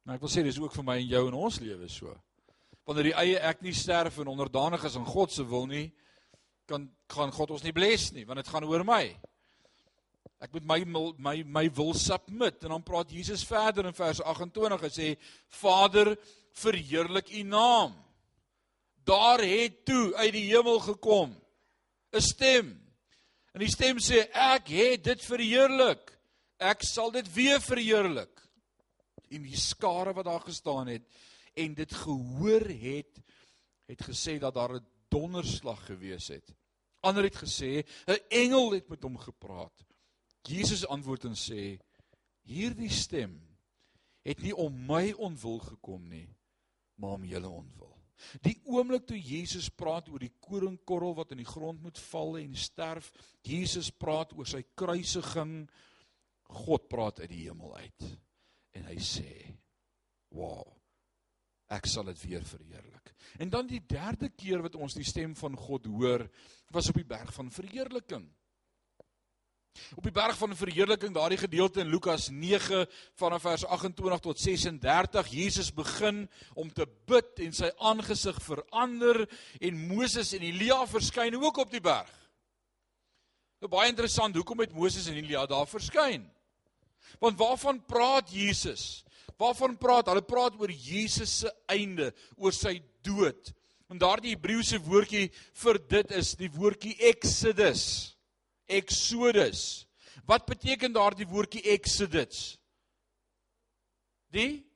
Maar 0.04 0.18
ek 0.18 0.24
wil 0.26 0.30
sê 0.30 0.42
dis 0.46 0.58
ook 0.62 0.74
vir 0.74 0.84
my 0.86 0.96
en 1.00 1.08
jou 1.10 1.22
in 1.30 1.36
ons 1.38 1.58
lewe 1.62 1.88
so. 1.90 2.12
Wanneer 2.86 3.10
die 3.10 3.16
eie 3.18 3.38
ek 3.48 3.62
nie 3.66 3.74
sterf 3.74 4.20
en 4.22 4.30
onderdanig 4.30 4.84
is 4.86 4.96
aan 4.98 5.08
God 5.08 5.32
se 5.34 5.46
wil 5.46 5.66
nie, 5.70 5.88
kan 6.66 6.88
gaan 7.12 7.32
God 7.32 7.54
ons 7.56 7.64
nie 7.64 7.74
bless 7.74 8.12
nie 8.12 8.26
want 8.26 8.42
dit 8.42 8.50
gaan 8.50 8.66
oor 8.66 8.84
my. 8.86 9.04
Ek 10.42 10.52
moet 10.52 10.66
my 10.68 10.80
my 11.18 11.36
my 11.58 11.64
wil 11.76 11.94
submit 11.96 12.64
en 12.64 12.74
dan 12.74 12.84
praat 12.84 13.12
Jesus 13.14 13.44
verder 13.48 13.88
in 13.88 13.96
vers 13.96 14.20
28 14.20 14.82
en 14.88 14.92
sê 14.92 15.12
Vader 15.62 16.12
verheerlik 16.60 17.30
U 17.38 17.42
naam. 17.48 17.94
Daar 19.06 19.40
het 19.40 19.84
toe 19.86 20.14
uit 20.14 20.32
die 20.34 20.48
hemel 20.50 20.80
gekom 20.84 21.36
'n 22.12 22.20
stem. 22.20 22.74
En 23.54 23.60
die 23.60 23.72
stem 23.72 23.98
sê 23.98 24.26
ek 24.32 24.68
het 24.68 25.04
dit 25.04 25.22
verheerlik. 25.24 26.12
Ek 26.58 26.82
sal 26.82 27.10
dit 27.10 27.26
weer 27.32 27.60
verheerlik. 27.60 28.42
En 29.30 29.42
die 29.42 29.56
skare 29.56 30.12
wat 30.12 30.24
daar 30.24 30.44
gestaan 30.44 30.86
het 30.86 31.02
en 31.56 31.74
dit 31.74 31.92
gehoor 31.92 32.68
het 32.68 33.22
het 33.86 34.02
gesê 34.02 34.38
dat 34.38 34.54
daar 34.54 34.76
'n 34.76 34.86
donderslag 35.16 35.84
gewees 35.88 36.28
het. 36.28 36.54
Ander 37.00 37.24
het 37.28 37.36
gesê 37.36 37.84
'n 38.06 38.20
engel 38.28 38.72
het 38.72 38.88
met 38.88 39.02
hom 39.02 39.18
gepraat. 39.18 39.86
Jesus 40.42 40.86
antwoord 40.86 41.24
en 41.24 41.36
sê 41.36 41.78
hierdie 42.42 42.90
stem 42.90 43.40
het 44.22 44.42
nie 44.42 44.54
om 44.54 44.86
my 44.86 45.12
onwil 45.12 45.58
gekom 45.58 46.08
nie, 46.08 46.28
maar 46.94 47.10
om 47.10 47.24
julle 47.24 47.48
onwil. 47.48 47.94
Die 48.40 48.60
oomblik 48.64 49.06
toe 49.06 49.18
Jesus 49.20 49.68
praat 49.68 50.08
oor 50.08 50.18
die 50.18 50.32
koringkorrel 50.40 51.14
wat 51.14 51.30
in 51.30 51.36
die 51.36 51.52
grond 51.52 51.82
moet 51.82 51.98
val 51.98 52.38
en 52.38 52.54
sterf, 52.54 53.12
Jesus 53.42 53.90
praat 53.90 54.32
oor 54.32 54.46
sy 54.46 54.62
kruisiging, 54.74 55.68
God 56.42 56.88
praat 56.88 57.20
uit 57.20 57.28
die 57.28 57.44
hemel 57.48 57.76
uit. 57.76 58.18
En 58.72 58.84
hy 58.84 58.98
sê: 58.98 59.54
"Wow 60.28 60.75
ek 61.72 61.86
sal 61.90 62.06
dit 62.10 62.20
weer 62.22 62.44
verheerlik. 62.46 63.12
En 63.38 63.50
dan 63.50 63.66
die 63.66 63.82
derde 63.86 64.28
keer 64.28 64.62
wat 64.64 64.78
ons 64.78 64.94
die 64.94 65.06
stem 65.06 65.34
van 65.36 65.56
God 65.58 65.86
hoor, 65.90 66.26
was 66.74 66.88
op 66.90 66.98
die 66.98 67.08
berg 67.08 67.32
van 67.34 67.50
verheerliking. 67.50 68.26
op 69.96 70.02
die 70.02 70.12
berg 70.12 70.36
van 70.38 70.56
verheerliking, 70.56 71.14
daardie 71.14 71.38
gedeelte 71.38 71.80
in 71.80 71.90
Lukas 71.92 72.30
9 72.32 72.86
vanaf 73.20 73.42
vers 73.44 73.64
28 73.64 74.20
tot 74.24 74.40
36, 74.40 75.26
Jesus 75.28 75.72
begin 75.74 76.22
om 76.54 76.72
te 76.72 76.86
bid 77.04 77.42
en 77.44 77.52
sy 77.52 77.68
aangesig 77.76 78.38
verander 78.42 79.26
en 79.60 79.82
Moses 79.90 80.32
en 80.32 80.46
Elia 80.48 80.78
verskyn 80.88 81.36
ook 81.36 81.60
op 81.66 81.70
die 81.70 81.82
berg. 81.84 82.12
Nou 83.60 83.68
baie 83.72 83.88
interessant, 83.92 84.36
hoekom 84.36 84.64
het 84.64 84.72
Moses 84.72 85.08
en 85.08 85.16
Elia 85.16 85.46
daar 85.46 85.68
verskyn? 85.68 86.26
Want 87.20 87.38
waarvan 87.38 87.84
praat 87.84 88.32
Jesus? 88.32 89.04
Waarvan 89.40 89.76
praat? 89.78 90.08
Hulle 90.10 90.24
praat 90.24 90.56
oor 90.60 90.72
Jesus 90.72 91.42
se 91.42 91.52
einde, 91.72 92.12
oor 92.36 92.54
sy 92.56 92.78
dood. 93.04 93.52
En 93.92 94.00
daardie 94.00 94.34
Hebreëse 94.34 94.80
woordjie 94.82 95.28
vir 95.62 95.80
dit 95.90 96.14
is 96.18 96.34
die 96.40 96.50
woordjie 96.50 96.96
Exodus. 97.12 97.84
Exodus. 98.66 99.60
Wat 100.26 100.46
beteken 100.48 100.94
daardie 100.96 101.28
woordjie 101.28 101.62
Exodus? 101.76 102.56
Die 104.34 104.66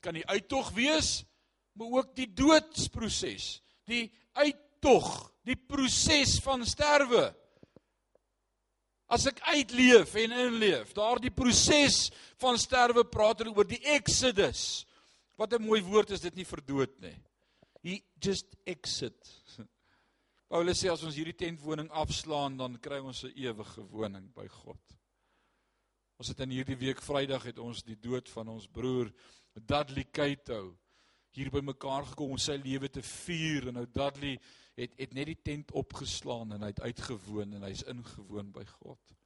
Dit 0.00 0.08
kan 0.08 0.16
die 0.16 0.28
uittog 0.32 0.70
wees, 0.72 1.26
maar 1.76 1.98
ook 1.98 2.14
die 2.16 2.30
doodsproses. 2.32 3.58
Die 3.84 4.06
uittog, 4.32 5.28
die 5.44 5.58
proses 5.60 6.38
van 6.40 6.64
sterwe. 6.64 7.26
As 9.10 9.26
ek 9.26 9.40
uitleef 9.50 10.14
en 10.22 10.36
inleef, 10.46 10.92
daardie 10.94 11.32
proses 11.34 12.08
van 12.38 12.58
sterwe 12.60 13.02
praat 13.04 13.42
hulle 13.42 13.54
oor 13.56 13.66
die 13.66 13.82
Exodus. 13.96 14.86
Wat 15.36 15.52
'n 15.52 15.66
mooi 15.66 15.82
woord 15.82 16.10
is 16.10 16.20
dit 16.20 16.34
nie 16.36 16.44
vir 16.44 16.62
dood 16.62 16.94
nie. 17.00 17.16
He 17.82 18.02
just 18.20 18.54
exit. 18.66 19.18
Paulus 20.50 20.82
sê 20.82 20.90
as 20.92 21.02
ons 21.02 21.16
hierdie 21.16 21.36
tentwoning 21.36 21.90
afslaan, 21.90 22.56
dan 22.56 22.78
kry 22.78 23.00
ons 23.00 23.24
'n 23.24 23.34
ewige 23.34 23.82
woning 23.90 24.32
by 24.34 24.46
God. 24.46 24.80
Ons 26.18 26.28
het 26.28 26.40
in 26.40 26.50
hierdie 26.50 26.76
week 26.76 27.00
Vrydag 27.00 27.44
het 27.48 27.58
ons 27.58 27.82
die 27.82 27.96
dood 27.96 28.28
van 28.28 28.48
ons 28.48 28.66
broer 28.66 29.10
Dudley 29.54 30.04
Kaito 30.04 30.76
hier 31.36 31.50
by 31.50 31.62
mekaar 31.62 32.08
gekom 32.10 32.34
om 32.34 32.40
sy 32.40 32.56
lewe 32.58 32.90
te 32.90 33.02
vier 33.02 33.68
en 33.70 33.78
nou 33.78 33.86
Dudley 33.86 34.38
het 34.78 34.96
het 34.98 35.14
net 35.14 35.30
die 35.30 35.40
tent 35.44 35.72
opgeslaan 35.76 36.54
en 36.56 36.64
hy 36.64 36.72
het 36.72 36.82
uitgewoon 36.82 37.54
en 37.58 37.66
hy's 37.68 37.84
ingewoon 37.90 38.50
by 38.54 38.64
God. 38.80 39.16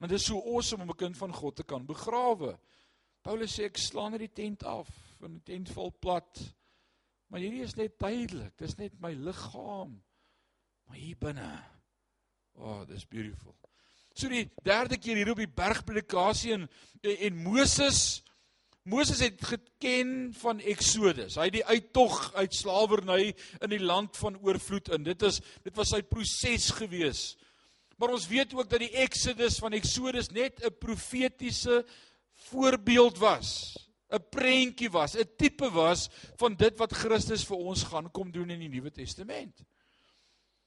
En 0.00 0.10
dit 0.10 0.18
is 0.18 0.26
so 0.26 0.40
awesome 0.40 0.82
om 0.82 0.90
'n 0.90 0.96
kind 0.96 1.16
van 1.16 1.32
God 1.32 1.56
te 1.56 1.64
kan 1.64 1.86
begrawe. 1.86 2.58
Paulus 3.22 3.54
sê 3.54 3.64
ek 3.64 3.76
slaan 3.76 4.10
net 4.10 4.20
die 4.20 4.32
tent 4.32 4.64
af 4.64 4.88
en 5.22 5.32
die 5.32 5.42
tent 5.42 5.70
val 5.72 5.92
plat. 5.98 6.40
Maar 7.26 7.40
hierdie 7.40 7.62
is 7.62 7.74
net 7.74 7.98
tydelik. 7.98 8.52
Dis 8.58 8.76
net 8.76 9.00
my 9.00 9.12
liggaam. 9.12 10.02
Maar 10.84 10.96
hier 10.96 11.16
binne. 11.16 11.64
Oh, 12.52 12.84
dis 12.86 13.06
beautiful. 13.06 13.56
So 14.14 14.28
die 14.28 14.50
derde 14.62 14.98
keer 14.98 15.16
hier 15.16 15.30
op 15.30 15.40
die 15.42 15.50
bergpredikasie 15.50 16.52
en 16.52 16.68
en 17.02 17.36
Moses 17.36 18.22
Moses 18.84 19.22
het 19.24 19.40
geken 19.40 20.34
van 20.36 20.58
Exodus. 20.60 21.38
Hy 21.40 21.46
het 21.48 21.56
die 21.56 21.64
uittog 21.64 22.34
uit 22.36 22.52
slawerny 22.52 23.30
in 23.64 23.70
die 23.72 23.80
land 23.80 24.16
van 24.20 24.36
oorvloed 24.44 24.90
in. 24.92 25.06
Dit 25.06 25.24
is 25.24 25.40
dit 25.64 25.72
was 25.78 25.94
sy 25.94 26.02
proses 26.04 26.68
gewees. 26.76 27.22
Maar 27.96 28.12
ons 28.12 28.26
weet 28.28 28.52
ook 28.52 28.68
dat 28.68 28.82
die 28.84 28.92
Exodus 29.00 29.56
van 29.62 29.72
Exodus 29.72 30.28
net 30.36 30.60
'n 30.60 30.76
profetiese 30.78 31.86
voorbeeld 32.50 33.18
was. 33.18 33.72
'n 34.12 34.28
prentjie 34.30 34.90
was, 34.90 35.16
'n 35.16 35.32
tipe 35.36 35.70
was 35.70 36.08
van 36.36 36.54
dit 36.54 36.76
wat 36.78 36.92
Christus 36.92 37.44
vir 37.44 37.56
ons 37.56 37.82
gaan 37.82 38.10
kom 38.10 38.30
doen 38.30 38.50
in 38.50 38.60
die 38.60 38.68
Nuwe 38.68 38.90
Testament. 38.90 39.64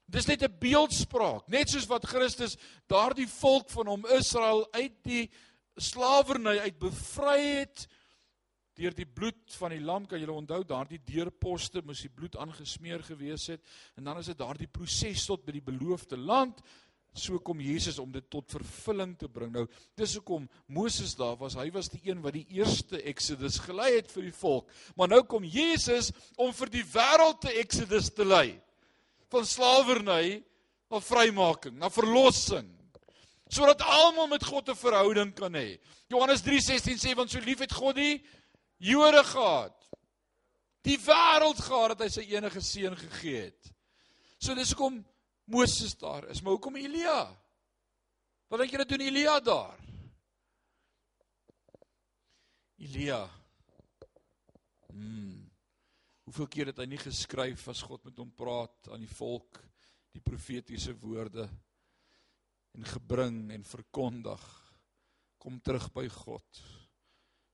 Dis 0.06 0.26
net 0.26 0.42
'n 0.42 0.58
beeldspraak, 0.58 1.48
net 1.48 1.70
soos 1.70 1.86
wat 1.86 2.06
Christus 2.06 2.56
daardie 2.86 3.28
volk 3.28 3.70
van 3.70 3.86
hom 3.86 4.06
Israel 4.06 4.66
uit 4.72 5.04
die 5.04 5.30
slawerny 5.76 6.58
uit 6.58 6.78
bevry 6.78 7.62
het 7.62 7.86
deur 8.78 8.94
die 8.94 9.06
bloed 9.06 9.54
van 9.58 9.74
die 9.74 9.82
lam 9.82 10.06
kan 10.06 10.20
julle 10.22 10.36
onthou 10.38 10.62
daardie 10.64 11.00
deurposte 11.04 11.82
moes 11.84 12.04
die 12.04 12.12
bloed 12.14 12.36
aangesmeer 12.38 13.02
gewees 13.02 13.48
het 13.52 13.64
en 13.98 14.06
dan 14.06 14.20
is 14.20 14.30
dit 14.30 14.38
daardie 14.38 14.70
proses 14.70 15.26
tot 15.26 15.44
by 15.46 15.56
die 15.58 15.64
beloofde 15.64 16.16
land 16.16 16.62
so 17.18 17.38
kom 17.42 17.60
Jesus 17.62 17.98
om 17.98 18.10
dit 18.12 18.24
tot 18.30 18.46
vervulling 18.52 19.14
te 19.18 19.28
bring. 19.32 19.50
Nou, 19.54 19.64
dis 19.98 20.14
hoekom 20.18 20.46
Moses 20.74 21.16
daar 21.18 21.36
was. 21.40 21.56
Hy 21.58 21.68
was 21.74 21.90
die 21.92 22.00
een 22.06 22.22
wat 22.22 22.36
die 22.36 22.46
eerste 22.54 23.00
Exodus 23.02 23.58
gelei 23.64 23.90
het 23.96 24.10
vir 24.12 24.28
die 24.28 24.36
volk. 24.36 24.70
Maar 24.96 25.12
nou 25.14 25.22
kom 25.26 25.46
Jesus 25.46 26.12
om 26.38 26.52
vir 26.54 26.72
die 26.78 26.84
wêreld 26.92 27.42
te 27.42 27.54
Exodus 27.60 28.12
te 28.14 28.26
lei. 28.26 28.58
Van 29.32 29.46
slawerny 29.46 30.38
na 30.88 31.00
vrymaking, 31.04 31.76
na 31.80 31.90
verlossing. 31.92 32.68
Sodat 33.48 33.82
almal 33.82 34.28
met 34.28 34.44
God 34.44 34.68
'n 34.68 34.76
verhouding 34.76 35.34
kan 35.34 35.52
hê. 35.52 35.78
Johannes 36.08 36.42
3:16 36.42 36.98
sê 36.98 37.14
want 37.14 37.30
so 37.30 37.40
lief 37.40 37.58
het 37.58 37.72
God 37.72 37.96
die 37.96 38.22
Jode 38.78 39.24
gehad. 39.26 39.74
Die 40.86 40.98
wêreld 41.02 41.60
gehad 41.60 41.94
dat 41.94 42.06
hy 42.06 42.10
sy 42.14 42.24
enige 42.30 42.62
seun 42.64 42.96
gegee 42.96 43.48
het. 43.48 43.72
So 44.38 44.54
dis 44.54 44.70
hoekom 44.72 45.00
Moses 45.50 45.96
daar 45.98 46.28
is, 46.30 46.40
maar 46.42 46.54
hoekom 46.54 46.78
Elia? 46.78 47.26
Wat 48.48 48.62
dink 48.62 48.78
dat 48.78 48.88
doen 48.88 49.04
Elia 49.04 49.40
daar? 49.40 49.78
Elia. 52.78 53.24
Hmm. 54.92 55.48
Hoeveel 56.28 56.48
keer 56.52 56.70
het 56.70 56.78
hy 56.78 56.86
nie 56.92 57.00
geskryf 57.00 57.66
as 57.72 57.82
God 57.82 58.04
met 58.06 58.18
hom 58.20 58.30
praat 58.36 58.92
aan 58.92 59.02
die 59.02 59.16
volk 59.18 59.58
die 60.14 60.22
profetiese 60.24 60.94
woorde 60.98 61.48
en 62.76 62.86
gebring 62.86 63.48
en 63.54 63.64
verkondig 63.64 64.44
kom 65.38 65.58
terug 65.62 65.88
by 65.94 66.06
God. 66.10 66.62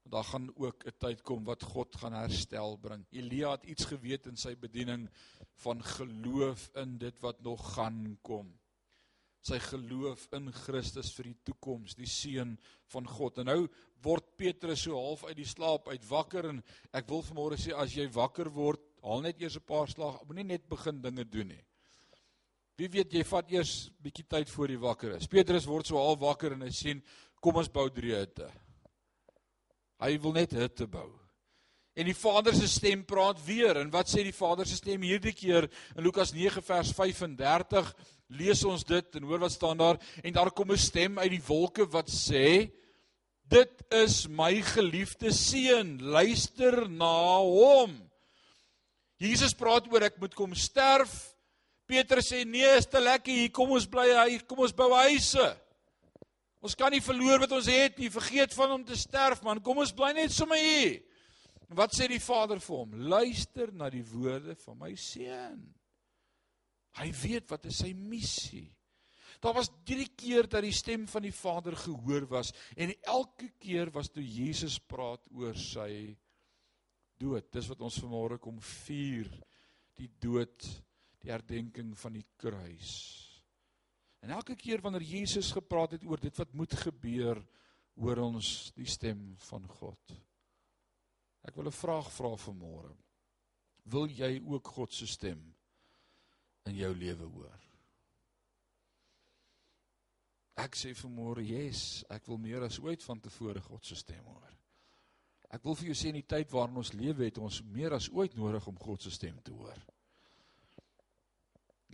Daar 0.05 0.25
gaan 0.25 0.51
ook 0.57 0.85
'n 0.87 0.97
tyd 0.99 1.23
kom 1.23 1.45
wat 1.45 1.62
God 1.62 1.97
gaan 1.97 2.12
herstel 2.12 2.77
bring. 2.77 3.07
Elia 3.11 3.51
het 3.51 3.64
iets 3.64 3.85
geweet 3.85 4.27
in 4.27 4.37
sy 4.37 4.55
bediening 4.57 5.09
van 5.64 5.83
geloof 5.83 6.71
in 6.75 6.99
dit 6.99 7.21
wat 7.21 7.40
nog 7.40 7.75
gaan 7.75 8.19
kom. 8.23 8.59
Sy 9.40 9.59
geloof 9.59 10.27
in 10.33 10.53
Christus 10.53 11.12
vir 11.14 11.25
die 11.25 11.38
toekoms, 11.43 11.95
die 11.95 12.09
seun 12.09 12.59
van 12.87 13.07
God. 13.07 13.38
En 13.38 13.45
nou 13.45 13.69
word 14.03 14.37
Petrus 14.37 14.83
so 14.83 14.95
half 14.97 15.25
uit 15.25 15.37
die 15.37 15.49
slaap 15.49 15.88
uit 15.88 16.09
wakker 16.09 16.49
en 16.49 16.62
ek 16.93 17.09
wil 17.09 17.23
vanmôre 17.23 17.57
sê 17.57 17.73
as 17.73 17.95
jy 17.95 18.09
wakker 18.09 18.51
word, 18.51 18.81
haal 19.03 19.21
net 19.21 19.40
eers 19.40 19.57
'n 19.57 19.67
paar 19.67 19.88
slag, 19.88 20.25
moenie 20.25 20.45
net 20.45 20.69
begin 20.69 21.01
dinge 21.01 21.25
doen 21.25 21.49
nie. 21.49 21.64
Wie 22.77 22.88
weet 22.88 23.12
jy 23.12 23.23
vat 23.25 23.51
eers 23.53 23.90
bietjie 24.03 24.27
tyd 24.29 24.49
voor 24.51 24.69
jy 24.69 24.79
wakker 24.79 25.17
is. 25.17 25.27
Petrus 25.27 25.67
word 25.67 25.87
so 25.87 25.97
half 25.97 26.19
wakker 26.19 26.53
en 26.53 26.62
hy 26.62 26.71
sien 26.71 27.03
kom 27.40 27.57
ons 27.57 27.69
bou 27.69 27.88
drie 27.90 28.14
hutte. 28.14 28.51
Hy 30.05 30.19
wil 30.21 30.35
net 30.37 30.53
hitte 30.53 30.87
bou. 30.90 31.09
En 31.95 32.09
die 32.09 32.17
Vader 32.17 32.53
se 32.53 32.67
stem 32.69 33.05
praat 33.07 33.38
weer. 33.47 33.79
En 33.81 33.90
wat 33.95 34.11
sê 34.11 34.25
die 34.27 34.35
Vader 34.35 34.67
se 34.69 34.77
stem 34.77 35.05
hierdie 35.07 35.33
keer 35.33 35.69
in 35.95 36.03
Lukas 36.05 36.35
9 36.35 36.61
vers 36.67 36.90
35? 36.93 37.93
Lees 38.35 38.64
ons 38.67 38.85
dit 38.85 39.17
en 39.17 39.29
hoor 39.29 39.45
wat 39.45 39.55
staan 39.55 39.79
daar 39.79 40.01
en 40.23 40.33
daar 40.35 40.51
kom 40.51 40.73
'n 40.73 40.77
stem 40.77 41.19
uit 41.19 41.31
die 41.31 41.47
wolke 41.47 41.87
wat 41.87 42.11
sê: 42.11 42.73
Dit 43.49 43.83
is 43.93 44.27
my 44.29 44.61
geliefde 44.62 45.33
seun, 45.33 45.99
luister 46.03 46.88
na 46.88 47.38
hom. 47.38 48.11
Jesus 49.17 49.55
praat 49.55 49.87
oor 49.93 50.03
ek 50.03 50.19
moet 50.19 50.35
kom 50.35 50.55
sterf. 50.55 51.37
Petrus 51.87 52.33
sê 52.33 52.45
nee, 52.45 52.77
is 52.77 52.87
te 52.87 53.01
lekker 53.01 53.33
hier. 53.33 53.53
Kom 53.53 53.71
ons 53.71 53.87
bly 53.87 54.09
hier. 54.29 54.43
Kom 54.49 54.59
ons 54.59 54.73
bou 54.73 54.90
huise. 55.05 55.63
Ons 56.64 56.77
kan 56.79 56.92
nie 56.94 57.03
verloor 57.05 57.42
wat 57.44 57.53
ons 57.53 57.68
het 57.68 57.98
nie. 58.00 58.09
Vergeet 58.12 58.55
van 58.57 58.79
om 58.79 58.85
te 58.87 58.96
sterf, 58.96 59.42
man. 59.44 59.61
Kom 59.61 59.83
ons 59.83 59.92
bly 59.92 60.14
net 60.16 60.33
sommer 60.33 60.61
hier. 60.61 61.03
Wat 61.74 61.92
sê 61.96 62.07
die 62.09 62.22
Vader 62.22 62.61
vir 62.62 62.77
hom? 62.77 62.94
Luister 63.11 63.72
na 63.77 63.90
die 63.92 64.05
woorde 64.07 64.57
van 64.62 64.79
my 64.81 64.94
seun. 65.00 65.61
Hy 66.94 67.11
weet 67.24 67.50
wat 67.50 67.66
is 67.68 67.83
sy 67.83 67.90
missie. 67.96 68.68
Daar 69.42 69.57
was 69.59 69.68
3 69.85 70.07
keer 70.16 70.46
dat 70.48 70.62
die 70.64 70.72
stem 70.72 71.09
van 71.11 71.24
die 71.27 71.35
Vader 71.35 71.74
gehoor 71.77 72.24
was 72.31 72.53
en 72.81 72.94
elke 73.03 73.50
keer 73.61 73.90
was 73.92 74.09
toe 74.09 74.22
Jesus 74.24 74.79
praat 74.79 75.27
oor 75.35 75.59
sy 75.59 76.14
dood. 77.20 77.50
Dis 77.53 77.68
wat 77.68 77.83
ons 77.85 77.98
vanmôre 78.00 78.38
kom 78.40 78.61
vier, 78.87 79.29
die 79.98 80.09
dood, 80.22 80.64
die 81.20 81.33
herdenking 81.35 81.92
van 81.98 82.16
die 82.16 82.27
kruis. 82.40 82.94
En 84.25 84.31
elke 84.31 84.55
keer 84.57 84.81
wanneer 84.81 85.03
Jesus 85.03 85.51
gepraat 85.53 85.99
het 85.99 86.05
oor 86.09 86.21
dit 86.21 86.37
wat 86.37 86.53
moet 86.57 86.75
gebeur, 86.81 87.43
hoor 88.01 88.23
ons 88.25 88.71
die 88.73 88.89
stem 88.89 89.35
van 89.51 89.67
God. 89.69 90.15
Ek 91.45 91.57
wil 91.57 91.69
'n 91.69 91.77
vraag 91.77 92.09
vra 92.13 92.31
vanmôre. 92.37 92.95
Wil 93.85 94.09
jy 94.09 94.41
ook 94.47 94.67
God 94.67 94.93
se 94.93 95.07
stem 95.07 95.55
in 96.65 96.75
jou 96.75 96.95
lewe 96.95 97.25
hoor? 97.25 97.61
Ek 100.57 100.75
sê 100.75 100.95
vanmôre, 100.95 101.45
yes, 101.45 102.05
ek 102.09 102.27
wil 102.27 102.39
meer 102.39 102.63
as 102.63 102.79
ooit 102.79 103.03
van 103.03 103.21
tevore 103.21 103.61
God 103.61 103.85
se 103.85 103.95
stem 103.95 104.25
hoor. 104.25 104.57
Ek 105.51 105.63
wil 105.65 105.75
vir 105.75 105.87
jou 105.87 105.95
sê 105.95 106.09
in 106.09 106.15
die 106.15 106.27
tyd 106.27 106.51
waarin 106.51 106.77
ons 106.77 106.93
lewe 106.93 107.25
het 107.25 107.39
ons 107.39 107.63
meer 107.63 107.93
as 107.93 108.09
ooit 108.09 108.35
nodig 108.35 108.67
om 108.67 108.79
God 108.79 109.03
se 109.03 109.11
stem 109.11 109.43
te 109.43 109.53
hoor. 109.53 109.93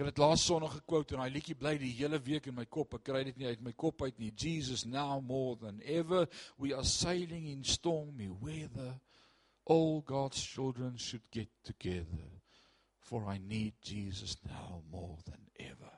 Ek 0.00 0.06
het 0.06 0.14
dit 0.14 0.22
laas 0.22 0.40
Sondag 0.40 0.72
gekwote 0.78 1.12
en 1.12 1.20
daai 1.20 1.34
liedjie 1.34 1.54
bly 1.60 1.74
die 1.76 1.90
hele 1.98 2.16
week 2.24 2.46
in 2.48 2.54
my 2.56 2.64
kop. 2.64 2.94
Ek 2.96 3.02
kry 3.04 3.20
dit 3.26 3.36
nie 3.36 3.50
uit 3.50 3.60
my 3.60 3.74
kop 3.76 4.00
uit 4.00 4.16
nie. 4.16 4.30
Jesus 4.32 4.86
now 4.88 5.18
more 5.20 5.58
than 5.60 5.82
ever 5.84 6.22
we 6.56 6.70
are 6.72 6.86
sailing 6.88 7.50
in 7.50 7.60
stormy 7.68 8.30
weather. 8.40 8.94
All 9.68 10.00
God's 10.00 10.40
children 10.40 10.96
should 10.96 11.26
get 11.30 11.50
together. 11.62 12.24
For 12.96 13.28
I 13.28 13.36
need 13.36 13.74
Jesus 13.84 14.38
now 14.48 14.80
more 14.88 15.18
than 15.26 15.44
ever. 15.58 15.92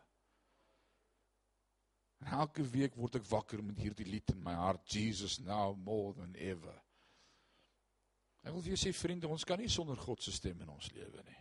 En 2.27 2.35
elke 2.41 2.67
week 2.75 2.99
word 2.99 3.21
ek 3.23 3.31
wakker 3.31 3.63
met 3.63 3.79
hierdie 3.79 4.09
lied 4.11 4.35
in 4.35 4.43
my 4.43 4.57
hart. 4.59 4.83
Jesus 4.83 5.39
now 5.47 5.79
more 5.79 6.11
than 6.19 6.35
ever. 6.43 6.75
Ek 8.43 8.51
wil 8.51 8.67
vir 8.67 8.75
jou 8.75 8.83
sê 8.83 8.97
vriende, 8.99 9.31
ons 9.31 9.47
kan 9.47 9.63
nie 9.63 9.71
sonder 9.71 9.95
God 9.95 10.27
se 10.27 10.35
stem 10.35 10.67
in 10.67 10.75
ons 10.75 10.91
lewe 10.91 11.23
nie. 11.23 11.39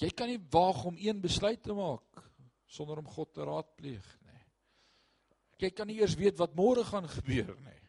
Jy 0.00 0.10
kan 0.16 0.30
nie 0.30 0.40
waag 0.52 0.84
om 0.88 0.96
een 0.96 1.20
besluit 1.20 1.60
te 1.62 1.74
maak 1.76 2.22
sonder 2.70 3.00
om 3.02 3.08
God 3.10 3.32
te 3.34 3.44
raadpleeg 3.44 4.06
nie. 4.24 4.44
Jy 5.60 5.70
kan 5.76 5.90
nie 5.90 5.98
eers 6.00 6.14
weet 6.16 6.38
wat 6.40 6.54
môre 6.56 6.84
gaan 6.86 7.08
gebeur 7.18 7.52
nie. 7.66 7.80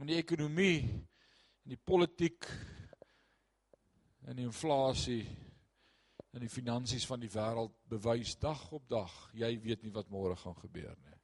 In 0.00 0.12
die 0.12 0.20
ekonomie, 0.20 0.84
in 1.66 1.74
die 1.74 1.80
politiek, 1.80 2.46
in 4.26 4.38
die 4.38 4.46
inflasie, 4.46 5.24
in 6.36 6.44
die 6.44 6.52
finansies 6.52 7.06
van 7.08 7.20
die 7.22 7.32
wêreld 7.32 7.74
bewys 7.88 8.36
dag 8.40 8.62
op 8.76 8.88
dag, 8.88 9.12
jy 9.36 9.50
weet 9.64 9.84
nie 9.84 9.92
wat 9.94 10.10
môre 10.12 10.36
gaan 10.40 10.56
gebeur 10.60 10.96
nie. 11.04 11.14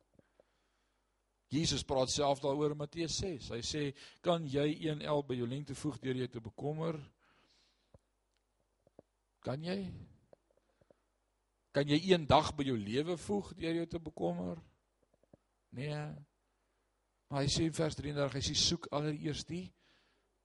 Jesus 1.53 1.85
praat 1.85 2.09
self 2.09 2.41
daaroor 2.41 2.73
in 2.73 2.81
Matteus 2.81 3.19
6. 3.21 3.51
Hy 3.53 3.61
sê, 3.61 3.95
"Kan 4.23 4.47
jy 4.49 4.89
1L 4.89 5.23
by 5.23 5.35
jou 5.37 5.47
lengte 5.47 5.75
voeg 5.75 5.99
deur 6.01 6.17
jy 6.17 6.29
te 6.29 6.41
bekommer?" 6.41 6.97
Kan 9.43 9.63
jy? 9.67 9.79
Kan 11.73 11.89
jy 11.89 11.99
een 12.13 12.27
dag 12.29 12.53
by 12.55 12.67
jou 12.69 12.77
lewe 12.79 13.17
voeg 13.19 13.55
deur 13.59 13.81
jou 13.81 13.87
te 13.91 14.01
bekommer? 14.03 14.61
Nee. 15.75 16.03
Maar 17.33 17.47
hy 17.47 17.49
sê 17.49 17.65
in 17.67 17.75
vers 17.75 17.97
33, 17.97 18.37
hy 18.37 18.45
sê 18.45 18.59
soek 18.61 18.91
allereers 18.93 19.47
die 19.49 19.65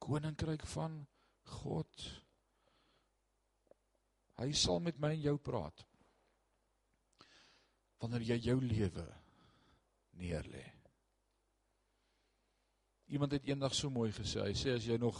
koninkryk 0.01 0.63
van 0.71 1.01
God. 1.59 2.07
Hy 4.37 4.49
sal 4.55 4.79
met 4.85 4.99
my 5.01 5.11
en 5.15 5.23
jou 5.25 5.35
praat. 5.41 5.83
Wanneer 8.01 8.27
jy 8.31 8.37
jou 8.51 8.57
lewe 8.61 9.05
neerlê. 10.17 10.63
Iemand 13.13 13.33
het 13.35 13.47
eendag 13.47 13.75
so 13.75 13.89
mooi 13.93 14.11
gesê, 14.15 14.41
hy 14.43 14.55
sê 14.57 14.75
as 14.77 14.85
jy 14.87 14.97
nog 15.01 15.19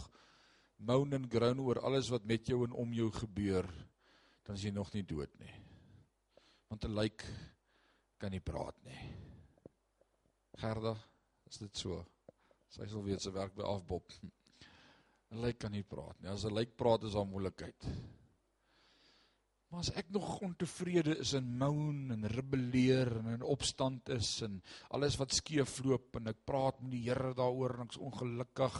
moan 0.78 1.14
and 1.14 1.30
groan 1.30 1.60
oor 1.60 1.80
alles 1.82 2.10
wat 2.12 2.24
met 2.24 2.46
jou 2.46 2.64
en 2.64 2.72
om 2.72 2.92
jou 2.94 3.10
gebeur, 3.12 3.66
dan 4.46 4.56
is 4.56 4.64
jy 4.64 4.72
nog 4.74 4.92
nie 4.94 5.04
dood 5.04 5.32
nie. 5.40 5.54
Want 6.68 6.84
'n 6.84 6.94
lijk 6.94 7.24
kan 8.18 8.30
nie 8.30 8.40
praat 8.40 8.76
nie. 8.84 8.98
Gerda, 10.58 10.96
is 11.46 11.58
dit 11.58 11.76
so? 11.76 12.04
Sy 12.68 12.86
sal 12.86 13.02
weet 13.02 13.22
sy 13.22 13.30
werk 13.30 13.54
by 13.54 13.62
afbob. 13.62 14.12
'n 15.30 15.42
Lijk 15.42 15.58
kan 15.58 15.72
nie 15.72 15.84
praat 15.84 16.20
nie. 16.20 16.30
As 16.30 16.44
'n 16.44 16.54
lijk 16.54 16.76
praat 16.76 17.04
is 17.04 17.12
daar 17.12 17.26
moeilikheid. 17.26 17.84
Maar 19.68 19.80
as 19.80 19.90
ek 20.00 20.08
nog 20.10 20.40
ontevrede 20.40 21.18
is 21.20 21.34
en 21.36 21.48
moan 21.60 22.10
en 22.10 22.26
rebelleer 22.26 23.10
en 23.18 23.26
in 23.34 23.42
opstand 23.42 24.08
is 24.08 24.40
en 24.46 24.62
alles 24.88 25.18
wat 25.20 25.34
skeef 25.36 25.84
loop 25.84 26.16
en 26.16 26.30
ek 26.32 26.40
praat 26.48 26.80
met 26.80 26.94
die 26.94 27.02
Here 27.10 27.34
daaroor 27.36 27.74
en 27.74 27.84
ek's 27.84 28.00
ongelukkig, 28.00 28.78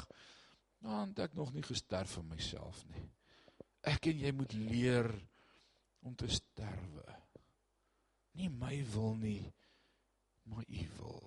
dan 0.78 1.10
het 1.10 1.24
ek 1.26 1.34
nog 1.34 1.52
nie 1.54 1.64
gesterf 1.66 2.16
vir 2.18 2.26
myself 2.30 2.82
nie. 2.92 3.04
Ek 3.88 4.10
en 4.10 4.20
jy 4.22 4.32
moet 4.34 4.54
leer 4.58 5.10
om 6.06 6.14
te 6.18 6.28
sterwe. 6.30 7.06
Nie 8.38 8.50
my 8.52 8.76
wil 8.92 9.16
nie, 9.18 9.42
maar 10.50 10.66
u 10.68 10.84
wil. 10.98 11.22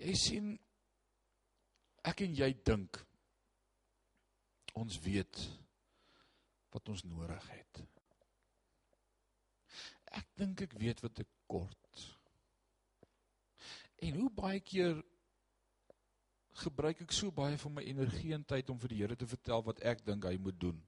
Jy 0.00 0.14
sien 0.18 0.52
ek 2.08 2.24
en 2.24 2.36
jy 2.36 2.50
dink 2.64 2.98
ons 4.78 4.96
weet 5.04 5.42
wat 6.72 6.88
ons 6.88 7.04
nodig 7.04 7.48
het. 7.52 7.82
Ek 10.16 10.28
dink 10.40 10.64
ek 10.64 10.74
weet 10.80 11.02
wat 11.04 11.20
ek 11.22 11.30
kort. 11.48 12.04
En 14.02 14.18
hoe 14.18 14.30
baie 14.34 14.60
keer 14.64 14.98
gebruik 16.60 17.00
ek 17.04 17.14
so 17.14 17.32
baie 17.34 17.56
van 17.60 17.74
my 17.78 17.84
energie 17.88 18.34
en 18.36 18.44
tyd 18.44 18.70
om 18.70 18.80
vir 18.80 18.92
die 18.92 19.00
Here 19.00 19.16
te 19.16 19.28
vertel 19.28 19.64
wat 19.64 19.80
ek 19.88 20.04
dink 20.04 20.26
hy 20.28 20.36
moet 20.40 20.58
doen. 20.60 20.80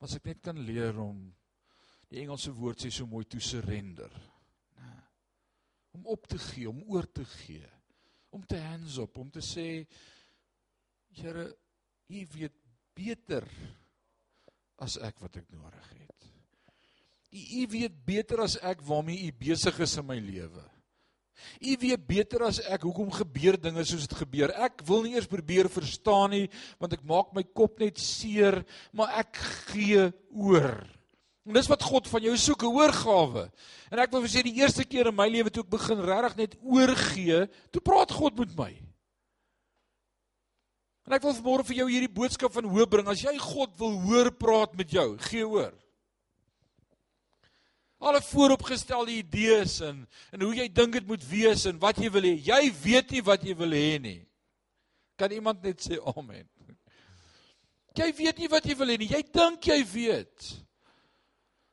As 0.00 0.16
ek 0.16 0.30
net 0.30 0.40
kan 0.44 0.56
leer 0.64 0.96
om 1.00 1.26
die 2.10 2.22
Engelse 2.22 2.52
woord 2.56 2.80
sê 2.80 2.90
so 2.92 3.06
mooi 3.06 3.26
to 3.28 3.42
surrender. 3.44 4.10
Om 5.92 6.06
op 6.08 6.26
te 6.30 6.38
gee, 6.40 6.68
om 6.70 6.80
oor 6.88 7.06
te 7.12 7.26
gee, 7.42 7.66
om 8.32 8.42
te 8.46 8.58
hands 8.62 8.96
op, 9.02 9.18
om 9.18 9.30
te 9.30 9.44
sê 9.44 9.84
Here, 11.10 11.48
U 12.10 12.20
weet 12.32 12.54
beter 12.94 13.44
as 14.78 14.94
ek 15.02 15.18
wat 15.22 15.40
ek 15.40 15.48
nodig 15.50 15.88
het. 15.98 16.28
U 17.34 17.64
weet 17.70 17.96
beter 18.06 18.42
as 18.46 18.56
ek 18.66 18.82
waarmee 18.86 19.26
U 19.26 19.32
besig 19.38 19.82
is 19.82 19.96
in 19.98 20.06
my 20.06 20.16
lewe. 20.22 20.62
U 21.60 21.76
weet 21.80 22.06
beter 22.06 22.44
as 22.46 22.60
ek 22.68 22.84
hoekom 22.84 23.10
gebeur 23.12 23.56
dinge 23.60 23.84
soos 23.84 24.06
dit 24.08 24.16
gebeur. 24.18 24.52
Ek 24.56 24.84
wil 24.88 25.04
nie 25.04 25.14
eers 25.16 25.28
probeer 25.30 25.70
verstaan 25.72 26.34
nie 26.34 26.46
want 26.80 26.96
ek 26.96 27.04
maak 27.08 27.34
my 27.36 27.44
kop 27.44 27.80
net 27.80 28.00
seer, 28.00 28.62
maar 28.92 29.12
ek 29.22 29.40
gee 29.70 30.10
oor. 30.30 30.84
En 31.48 31.56
dis 31.56 31.70
wat 31.70 31.82
God 31.82 32.06
van 32.06 32.22
jou 32.22 32.36
soek, 32.36 32.62
'n 32.62 32.76
oorgawe. 32.76 33.50
En 33.90 33.98
ek 33.98 34.12
wil 34.12 34.22
vir 34.22 34.30
sê 34.30 34.42
die 34.44 34.60
eerste 34.60 34.84
keer 34.84 35.08
in 35.08 35.16
my 35.16 35.28
lewe 35.28 35.50
toe 35.50 35.64
ek 35.64 35.70
begin 35.70 36.00
regtig 36.00 36.36
net 36.36 36.56
oorgee, 36.62 37.48
toe 37.72 37.80
praat 37.80 38.12
God 38.12 38.38
met 38.38 38.56
my. 38.56 38.72
En 41.06 41.12
ek 41.12 41.22
wil 41.22 41.34
vanmôre 41.34 41.66
vir 41.66 41.76
jou 41.76 41.88
hierdie 41.88 42.14
boodskap 42.14 42.52
van 42.52 42.64
hoop 42.64 42.90
bring. 42.90 43.08
As 43.08 43.22
jy 43.22 43.36
God 43.38 43.76
wil 43.78 43.98
hoor 44.00 44.30
praat 44.30 44.76
met 44.76 44.90
jou, 44.90 45.16
gee 45.18 45.42
oor. 45.42 45.72
Alle 48.00 48.22
vooropgestelde 48.24 49.12
idees 49.12 49.80
en 49.84 50.06
en 50.32 50.42
hoe 50.46 50.54
jy 50.56 50.66
dink 50.72 50.94
dit 50.96 51.06
moet 51.06 51.24
wees 51.28 51.66
en 51.68 51.76
wat 51.82 51.98
jy 52.00 52.08
wil 52.12 52.24
hê. 52.24 52.32
Jy 52.46 52.62
weet 52.80 53.12
nie 53.12 53.20
wat 53.26 53.44
jy 53.44 53.54
wil 53.58 53.76
hê 53.76 53.98
nie. 54.00 54.20
Kan 55.20 55.34
iemand 55.36 55.60
net 55.62 55.84
sê 55.84 55.98
amen? 56.16 56.48
Jy 57.98 58.08
weet 58.16 58.40
nie 58.40 58.48
wat 58.48 58.64
jy 58.64 58.76
wil 58.80 58.92
hê 58.94 58.96
nie. 59.02 59.10
Jy 59.12 59.20
dink 59.34 59.68
jy 59.68 59.78
weet. 59.92 60.48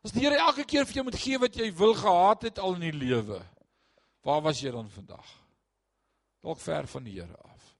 As 0.04 0.12
die 0.12 0.26
Here 0.26 0.40
elke 0.44 0.66
keer 0.68 0.88
vir 0.88 1.00
jou 1.00 1.06
moet 1.08 1.20
gee 1.20 1.40
wat 1.40 1.56
jy 1.56 1.70
wil 1.80 1.96
gehad 1.96 2.48
het 2.50 2.60
al 2.60 2.76
in 2.76 2.90
die 2.90 2.98
lewe. 3.08 3.40
Waar 4.28 4.44
was 4.44 4.60
jy 4.60 4.74
dan 4.76 4.90
vandag? 4.92 5.30
Dalk 6.44 6.60
ver 6.60 6.90
van 6.92 7.08
die 7.08 7.16
Here 7.22 7.40
af. 7.40 7.72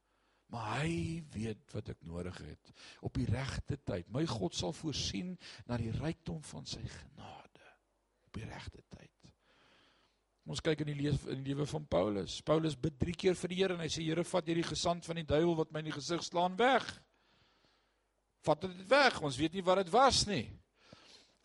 Maar 0.56 0.86
hy 0.86 1.24
weet 1.34 1.76
wat 1.76 1.92
ek 1.92 2.00
nodig 2.08 2.38
het 2.40 2.72
op 3.04 3.20
die 3.20 3.28
regte 3.28 3.76
tyd. 3.84 4.08
My 4.16 4.24
God 4.24 4.56
sal 4.56 4.72
voorsien 4.72 5.36
na 5.68 5.76
die 5.80 5.92
rykdom 5.92 6.40
van 6.48 6.64
sy 6.64 6.86
genade 6.88 7.37
die 8.38 8.50
regte 8.50 8.82
tyd. 8.94 9.12
Ons 10.48 10.62
kyk 10.64 10.86
in 10.86 10.94
die 10.94 11.02
lewe 11.02 11.34
in 11.34 11.42
die 11.44 11.52
lewe 11.52 11.66
van 11.68 11.88
Paulus. 11.92 12.38
Paulus 12.48 12.78
bid 12.80 12.96
3 13.02 13.16
keer 13.20 13.36
vir 13.36 13.52
die 13.52 13.58
Here 13.60 13.76
en 13.76 13.84
hy 13.84 13.90
sê 13.92 14.06
Here, 14.06 14.24
vat 14.24 14.48
hierdie 14.48 14.64
gesand 14.64 15.04
van 15.06 15.20
die 15.20 15.28
duiwel 15.28 15.58
wat 15.60 15.74
my 15.74 15.84
in 15.84 15.90
die 15.90 15.98
gesig 15.98 16.24
slaan 16.24 16.56
weg. 16.60 16.86
Vat 18.48 18.64
dit 18.64 18.86
weg. 18.88 19.20
Ons 19.28 19.40
weet 19.42 19.58
nie 19.58 19.66
wat 19.68 19.82
dit 19.84 19.92
was 19.92 20.24
nie. 20.30 20.46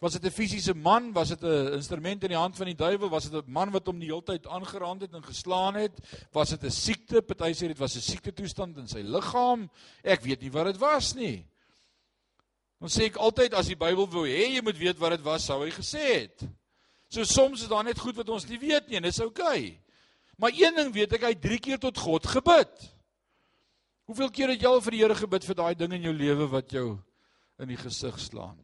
Was 0.02 0.14
dit 0.18 0.24
'n 0.24 0.34
fisiese 0.34 0.74
man? 0.74 1.12
Was 1.12 1.28
dit 1.28 1.42
'n 1.42 1.74
instrument 1.74 2.22
in 2.22 2.30
die 2.30 2.38
hand 2.38 2.56
van 2.56 2.66
die 2.66 2.78
duiwel? 2.78 3.08
Was 3.08 3.30
dit 3.30 3.34
'n 3.34 3.50
man 3.50 3.70
wat 3.70 3.86
hom 3.86 3.98
die 3.98 4.08
hele 4.08 4.22
tyd 4.22 4.46
aangeraand 4.46 5.02
het 5.02 5.14
en 5.14 5.22
geslaan 5.22 5.74
het? 5.74 5.98
Was 6.32 6.50
dit 6.50 6.62
'n 6.64 6.70
siekte? 6.70 7.22
Party 7.22 7.52
sê 7.54 7.68
dit 7.68 7.78
was 7.78 7.96
'n 7.96 8.00
siekte 8.00 8.32
toestand 8.32 8.78
in 8.78 8.88
sy 8.88 9.02
liggaam. 9.02 9.70
Ek 10.02 10.22
weet 10.22 10.40
nie 10.42 10.50
wat 10.50 10.66
dit 10.66 10.78
was 10.78 11.14
nie. 11.14 11.46
Ons 12.80 12.98
sê 12.98 13.04
ek 13.04 13.16
altyd 13.16 13.54
as 13.54 13.66
die 13.66 13.76
Bybel 13.76 14.08
wou 14.08 14.26
hê 14.26 14.54
jy 14.54 14.62
moet 14.62 14.78
weet 14.78 14.98
wat 14.98 15.10
dit 15.10 15.22
was, 15.22 15.44
sou 15.44 15.64
hy 15.64 15.70
gesê 15.70 16.20
het. 16.20 16.42
So 17.12 17.24
soms 17.28 17.62
is 17.66 17.68
daar 17.68 17.84
net 17.84 18.00
goed 18.00 18.16
wat 18.16 18.30
ons 18.32 18.46
nie 18.48 18.56
weet 18.60 18.88
nie 18.88 18.96
en 18.96 19.04
dis 19.04 19.20
oukei. 19.20 19.66
Okay. 19.76 19.78
Maar 20.40 20.54
een 20.56 20.74
ding 20.74 20.92
weet 20.94 21.12
ek, 21.18 21.26
hy 21.28 21.34
3 21.38 21.58
keer 21.60 21.80
tot 21.80 21.98
God 22.00 22.26
gebid. 22.26 22.86
Hoeveel 24.08 24.30
keer 24.34 24.52
het 24.54 24.62
jy 24.64 24.70
al 24.70 24.80
vir 24.82 24.96
die 24.96 25.02
Here 25.02 25.16
gebid 25.18 25.44
vir 25.46 25.58
daai 25.60 25.74
ding 25.78 25.92
in 25.98 26.08
jou 26.08 26.14
lewe 26.16 26.48
wat 26.50 26.72
jou 26.72 26.86
in 27.60 27.70
die 27.70 27.78
gesig 27.78 28.16
slaan? 28.20 28.56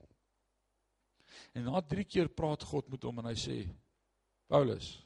En 1.52 1.68
na 1.68 1.82
3 1.84 2.06
keer 2.08 2.32
praat 2.32 2.64
God 2.66 2.88
met 2.88 3.04
hom 3.04 3.20
en 3.20 3.28
hy 3.30 3.36
sê: 3.38 3.58
Paulus, 4.48 4.96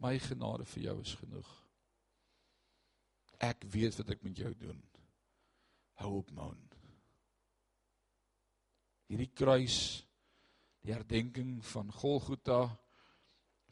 my 0.00 0.16
genade 0.24 0.66
vir 0.72 0.88
jou 0.88 0.96
is 1.04 1.14
genoeg. 1.20 1.52
Ek 3.44 3.68
weet 3.70 4.00
wat 4.00 4.16
ek 4.16 4.24
met 4.24 4.40
jou 4.40 4.54
doen. 4.56 4.80
Hou 6.00 6.16
op, 6.18 6.32
man. 6.32 6.56
Hierdie 9.06 9.30
kruis 9.36 10.05
die 10.86 10.94
herdenking 10.94 11.56
van 11.66 11.88
Golgotha 11.90 12.60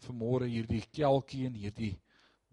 vanmôre 0.02 0.48
hierdie 0.50 0.82
kelkie 0.90 1.44
en 1.46 1.54
hierdie 1.54 1.92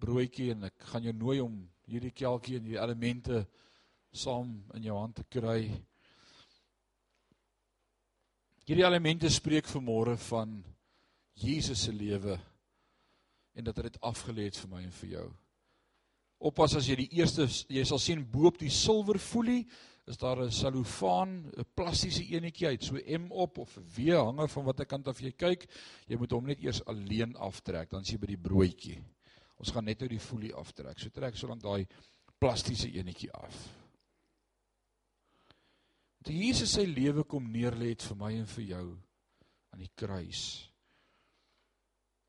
broodjie 0.02 0.52
en 0.54 0.68
ek 0.68 0.86
gaan 0.92 1.08
jou 1.08 1.14
nooi 1.18 1.40
om 1.42 1.56
hierdie 1.90 2.14
kelkie 2.14 2.60
en 2.60 2.68
die 2.68 2.78
elemente 2.78 3.40
saam 4.14 4.52
in 4.78 4.86
jou 4.86 5.00
hand 5.00 5.18
te 5.18 5.26
kry. 5.34 5.66
Hierdie 8.68 8.86
elemente 8.86 9.32
spreek 9.34 9.66
vanmôre 9.72 10.14
van 10.30 10.60
Jesus 11.42 11.88
se 11.88 11.96
lewe 11.96 12.38
en 13.58 13.66
dat 13.66 13.82
hy 13.82 13.90
dit 13.90 14.02
afgelê 14.06 14.46
het 14.52 14.62
vir 14.62 14.76
my 14.76 14.84
en 14.86 14.94
vir 15.00 15.16
jou. 15.16 15.28
Oppas 16.52 16.78
as 16.78 16.86
jy 16.86 17.00
die 17.02 17.12
eerste 17.18 17.50
jy 17.50 17.82
sal 17.90 18.02
sien 18.04 18.22
bo 18.22 18.52
op 18.54 18.62
die 18.62 18.70
silwerfolie 18.70 19.64
is 20.10 20.18
daar 20.18 20.42
'n 20.44 20.52
selofaan, 20.52 21.52
'n 21.58 21.66
plastiese 21.74 22.24
enetjie 22.24 22.68
uit, 22.68 22.84
so 22.84 22.96
M 22.96 23.32
op 23.32 23.58
of 23.58 23.78
W 23.96 24.16
hange 24.16 24.48
van 24.48 24.66
watter 24.66 24.86
kant 24.86 25.08
af 25.08 25.20
jy 25.20 25.32
kyk. 25.32 25.68
Jy 26.08 26.18
moet 26.18 26.32
hom 26.32 26.46
net 26.46 26.60
eers 26.60 26.86
alleen 26.86 27.36
aftrek, 27.36 27.90
dan 27.90 28.04
sien 28.04 28.16
jy 28.16 28.20
by 28.20 28.28
die 28.28 28.50
broodjie. 28.50 29.04
Ons 29.58 29.72
gaan 29.72 29.86
net 29.86 30.00
nou 30.00 30.10
die 30.10 30.20
folie 30.20 30.54
aftrek. 30.54 31.00
So 31.00 31.10
trek 31.10 31.36
so 31.38 31.48
lank 31.48 31.62
daai 31.62 31.88
plastiese 32.40 32.90
enetjie 32.92 33.32
af. 33.32 33.82
Toe 36.24 36.34
Jesus 36.34 36.74
sy 36.74 36.86
lewe 36.86 37.24
kom 37.24 37.52
neerlê 37.52 37.90
het 37.90 38.04
vir 38.06 38.18
my 38.18 38.34
en 38.34 38.46
vir 38.46 38.64
jou 38.64 38.86
aan 39.72 39.80
die 39.80 39.92
kruis. 39.96 40.72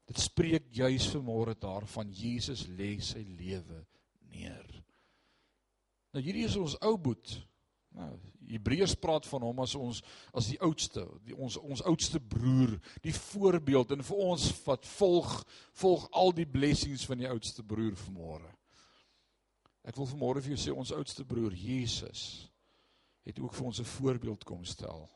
Dit 0.09 0.19
spreek 0.19 0.71
juis 0.75 1.07
vanmôre 1.13 1.55
daarvan 1.61 2.13
Jesus 2.13 2.67
lê 2.69 2.95
sy 3.01 3.23
lewe 3.39 3.85
neer. 4.33 4.83
Nou 6.13 6.23
hierdie 6.25 6.45
is 6.45 6.57
ons 6.61 6.77
ou 6.85 6.97
boet. 7.01 7.39
Nou 7.97 8.13
Hebreërs 8.53 8.95
praat 9.01 9.27
van 9.29 9.45
hom 9.47 9.61
as 9.63 9.75
ons 9.79 10.01
as 10.37 10.49
die 10.51 10.59
oudste, 10.65 11.05
die, 11.25 11.37
ons 11.37 11.57
ons 11.61 11.83
oudste 11.89 12.21
broer, 12.21 12.75
die 13.05 13.15
voorbeeld 13.17 13.95
en 13.97 14.05
vir 14.05 14.23
ons 14.27 14.49
wat 14.67 14.89
volg 14.99 15.31
volg 15.81 16.09
al 16.19 16.35
die 16.37 16.49
blessings 16.49 17.07
van 17.09 17.23
die 17.23 17.31
oudste 17.31 17.65
broer 17.65 17.95
vanmôre. 17.97 18.51
Ek 19.89 19.97
wil 19.99 20.11
vanmôre 20.11 20.43
vir 20.43 20.55
jou 20.55 20.61
sê 20.65 20.75
ons 20.75 20.95
oudste 20.95 21.25
broer 21.29 21.55
Jesus 21.59 22.49
het 23.27 23.39
ook 23.39 23.55
vir 23.55 23.67
ons 23.67 23.81
'n 23.81 23.93
voorbeeld 23.97 24.45
kom 24.45 24.65
stel 24.65 25.09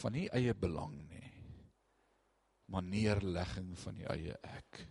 van 0.00 0.12
nie 0.12 0.28
eie 0.28 0.54
belang 0.54 0.96
nie, 1.08 1.30
maar 2.66 2.82
neerlegging 2.82 3.78
van 3.78 3.94
die 3.94 4.06
eie 4.06 4.36
ek 4.42 4.88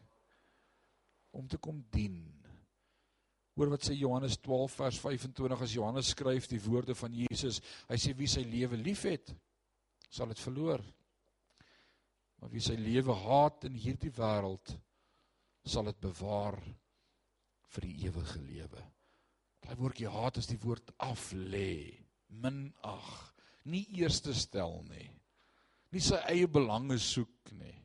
om 1.31 1.47
te 1.47 1.57
kom 1.57 1.83
dien 1.91 2.42
Hoor 3.53 3.69
wat 3.69 3.85
sê 3.85 3.93
Johannes 3.93 4.39
12 4.41 4.75
vers 4.79 4.99
25 5.03 5.61
as 5.61 5.73
Johannes 5.75 6.09
skryf 6.15 6.47
die 6.49 6.61
woorde 6.63 6.95
van 6.97 7.13
Jesus. 7.13 7.59
Hy 7.89 7.99
sê 8.01 8.15
wie 8.17 8.29
sy 8.29 8.41
lewe 8.49 8.79
liefhet, 8.81 9.33
sal 10.09 10.33
dit 10.33 10.41
verloor. 10.41 10.81
Maar 12.41 12.51
wie 12.51 12.63
sy 12.63 12.75
lewe 12.79 13.13
haat 13.25 13.67
in 13.69 13.77
hierdie 13.77 14.11
wêreld, 14.17 14.73
sal 15.63 15.85
dit 15.87 15.99
bewaar 16.01 16.57
vir 17.75 17.87
die 17.87 18.09
ewige 18.09 18.41
lewe. 18.41 18.81
Daai 19.63 19.77
woordjie 19.79 20.09
haat 20.11 20.41
is 20.41 20.49
die 20.49 20.59
woord 20.59 20.89
af 21.05 21.29
lê, 21.37 21.93
minag, 22.43 23.11
nie 23.69 23.85
eerste 24.01 24.33
stel 24.35 24.81
nie. 24.89 25.07
Nie 25.93 26.01
sy 26.03 26.19
eie 26.27 26.49
belange 26.49 26.97
soek 26.99 27.53
nie. 27.55 27.77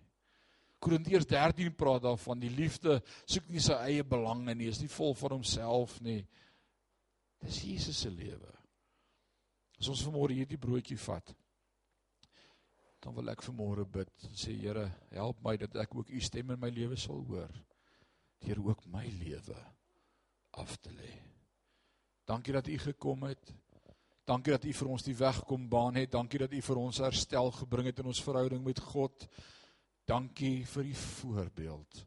Korintiërs 0.78 1.26
13 1.26 1.74
praat 1.74 2.04
daarvan 2.04 2.38
die 2.38 2.52
liefde 2.54 3.00
soek 3.24 3.48
nie 3.50 3.62
sy 3.62 3.74
eie 3.88 4.04
belange 4.06 4.54
nie, 4.54 4.68
is 4.70 4.80
nie 4.82 4.90
vol 4.92 5.14
van 5.18 5.34
homself 5.38 5.96
nie. 6.04 6.20
Dis 7.42 7.62
Jesus 7.66 8.04
se 8.04 8.10
lewe. 8.10 8.52
As 9.78 9.90
ons 9.90 10.04
vanmôre 10.06 10.34
hierdie 10.34 10.58
broodjie 10.58 10.98
vat, 10.98 11.34
dan 13.02 13.14
wil 13.14 13.30
ek 13.30 13.44
vanmôre 13.46 13.86
bid 13.86 14.10
en 14.26 14.38
sê 14.38 14.54
Here, 14.58 14.88
help 15.14 15.42
my 15.46 15.54
dat 15.58 15.76
ek 15.78 15.94
ook 15.94 16.10
u 16.10 16.20
stem 16.22 16.54
in 16.54 16.62
my 16.62 16.70
lewe 16.74 16.98
sal 16.98 17.22
hoor. 17.28 17.52
Deur 18.42 18.62
ook 18.70 18.86
my 18.90 19.04
lewe 19.20 19.58
af 20.58 20.76
te 20.82 20.90
lê. 20.94 21.12
Dankie 22.26 22.52
dat 22.52 22.66
u 22.68 22.78
gekom 22.78 23.22
het. 23.22 23.52
Dankie 24.28 24.52
dat 24.52 24.64
u 24.64 24.72
vir 24.76 24.88
ons 24.92 25.06
die 25.06 25.16
weg 25.16 25.38
kom 25.48 25.68
baan 25.70 25.96
het. 25.96 26.10
Dankie 26.12 26.42
dat 26.42 26.52
u 26.52 26.60
vir 26.62 26.80
ons 26.82 26.98
herstel 27.00 27.50
gebring 27.62 27.88
het 27.88 28.02
in 28.02 28.10
ons 28.10 28.22
verhouding 28.22 28.64
met 28.64 28.82
God. 28.90 29.28
Dankie 30.08 30.64
vir 30.64 30.88
die 30.88 30.96
voorbeeld. 30.96 31.98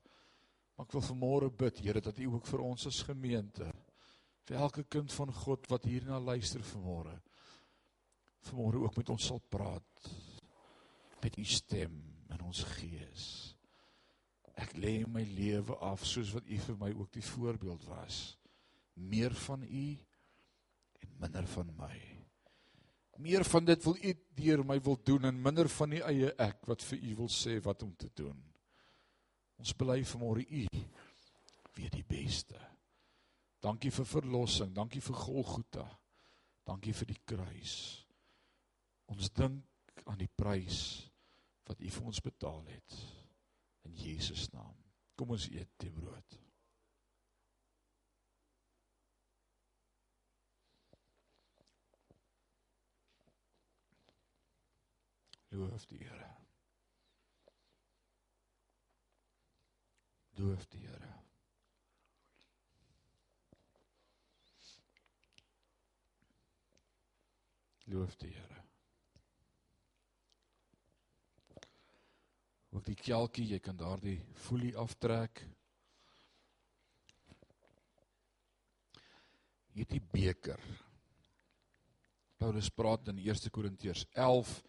Maar 0.73 0.87
ek 0.87 0.95
wil 0.95 1.03
vanmôre 1.05 1.51
bid, 1.53 1.83
Here, 1.85 2.01
dat 2.01 2.17
U 2.17 2.31
ook 2.33 2.47
vir 2.49 2.63
ons 2.65 2.87
as 2.89 3.03
gemeente, 3.05 3.67
vir 4.49 4.57
elke 4.57 4.83
kind 4.89 5.11
van 5.13 5.33
God 5.43 5.67
wat 5.69 5.85
hierna 5.85 6.17
luister 6.17 6.63
vanmôre, 6.65 7.13
vanmôre 8.49 8.81
ook 8.81 8.97
met 8.97 9.11
ons 9.13 9.27
sal 9.29 9.41
praat 9.53 10.09
met 11.21 11.37
U 11.37 11.45
stem 11.45 11.99
in 12.33 12.41
ons 12.41 12.63
gees. 12.79 13.25
Ek 14.57 14.73
lê 14.77 15.01
my 15.05 15.21
lewe 15.37 15.77
af 15.85 16.01
soos 16.07 16.33
wat 16.33 16.49
U 16.49 16.57
vir 16.65 16.79
my 16.81 16.89
ook 16.95 17.11
die 17.13 17.25
voorbeeld 17.25 17.85
was. 17.89 18.23
Meer 18.97 19.35
van 19.45 19.61
U 19.61 19.85
en 21.05 21.13
minder 21.21 21.47
van 21.53 21.69
my. 21.77 22.10
Meer 23.21 23.45
van 23.45 23.65
dit 23.65 23.83
wil 23.83 23.97
u 24.01 24.13
deur 24.39 24.63
my 24.65 24.79
wil 24.81 24.97
doen 25.05 25.29
en 25.29 25.41
minder 25.41 25.69
van 25.69 25.93
die 25.93 26.01
eie 26.01 26.31
ek 26.41 26.65
wat 26.69 26.81
vir 26.89 27.03
u 27.11 27.15
wil 27.21 27.29
sê 27.29 27.59
wat 27.61 27.83
om 27.85 27.93
te 27.95 28.09
doen. 28.17 28.37
Ons 29.61 29.75
bely 29.77 30.01
vanmôre 30.09 30.41
u 30.41 30.65
weet 31.77 31.93
die 31.93 32.07
beste. 32.07 32.57
Dankie 33.61 33.91
vir 33.93 34.07
verlossing, 34.09 34.73
dankie 34.73 35.03
vir 35.05 35.19
Golgotha. 35.21 35.85
Dankie 36.65 36.93
vir 36.97 37.11
die 37.13 37.21
kruis. 37.25 37.75
Ons 39.11 39.29
dink 39.37 40.05
aan 40.07 40.19
die 40.21 40.29
prys 40.29 40.81
wat 41.69 41.81
u 41.81 41.89
vir 41.93 42.07
ons 42.09 42.21
betaal 42.25 42.63
het 42.69 43.01
in 43.85 43.97
Jesus 43.97 44.49
naam. 44.53 44.73
Kom 45.17 45.33
ons 45.35 45.49
eet 45.51 45.69
die 45.81 45.93
brood. 45.93 46.41
Loof 55.51 55.85
die 55.85 55.97
Here. 55.97 56.27
Loof 60.37 60.65
die 60.71 60.79
Here. 60.79 61.13
Loof 67.85 68.15
die 68.15 68.31
Here. 68.31 68.63
Ook 72.71 72.85
die 72.87 72.95
kelkie, 72.95 73.49
jy 73.51 73.59
kan 73.59 73.75
daardie 73.75 74.21
folie 74.47 74.71
aftrek. 74.79 75.43
Hierdie 79.75 79.99
beker. 80.13 80.63
Paulus 82.39 82.71
praat 82.71 83.11
in 83.11 83.19
1 83.19 83.51
Korintiërs 83.51 84.07
11 84.15 84.61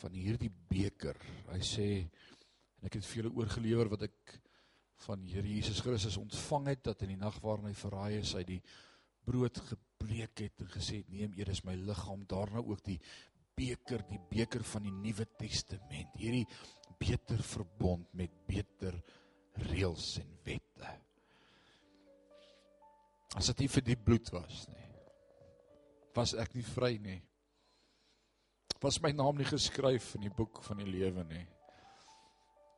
van 0.00 0.16
hierdie 0.16 0.52
beker. 0.70 1.18
Hy 1.52 1.60
sê 1.64 1.88
en 2.00 2.88
ek 2.88 2.98
het 2.98 3.08
vir 3.08 3.22
julle 3.22 3.36
oorgelewer 3.40 3.90
wat 3.92 4.06
ek 4.08 4.36
van 5.06 5.24
Here 5.28 5.48
Jesus 5.48 5.82
Christus 5.84 6.18
ontvang 6.20 6.70
het 6.72 6.84
dat 6.88 7.04
in 7.04 7.14
die 7.14 7.20
nag 7.20 7.36
waarin 7.44 7.68
hy 7.68 7.76
verraai 7.76 8.18
is, 8.20 8.34
hy 8.36 8.44
die 8.48 8.60
brood 9.26 9.58
gebreek 9.68 10.44
het 10.44 10.62
en 10.64 10.70
gesê 10.72 11.00
het: 11.00 11.10
"Neem 11.12 11.34
eet, 11.36 11.50
dis 11.50 11.64
my 11.64 11.74
liggaam." 11.74 12.24
Daarna 12.28 12.62
ook 12.62 12.82
die 12.84 12.98
beker, 13.56 14.04
die 14.08 14.20
beker 14.30 14.64
van 14.64 14.86
die 14.86 14.94
Nuwe 14.94 15.26
Testament. 15.38 16.16
Hierdie 16.16 16.46
beter 16.98 17.42
verbond 17.42 18.12
met 18.14 18.32
beter 18.46 18.96
reëls 19.70 20.18
en 20.20 20.32
wette. 20.44 20.92
As 23.36 23.50
dit 23.52 23.64
nie 23.64 23.68
vir 23.68 23.84
die 23.84 23.96
bloed 23.96 24.30
was 24.32 24.66
nie, 24.68 24.86
was 26.16 26.32
ek 26.34 26.54
nie 26.56 26.64
vry 26.64 26.96
nie 27.02 27.20
was 28.82 29.00
my 29.02 29.12
naam 29.12 29.38
nie 29.38 29.48
geskryf 29.48 30.14
in 30.18 30.26
die 30.26 30.34
boek 30.34 30.62
van 30.66 30.80
die 30.82 30.88
lewe 30.88 31.24
nie. 31.24 31.46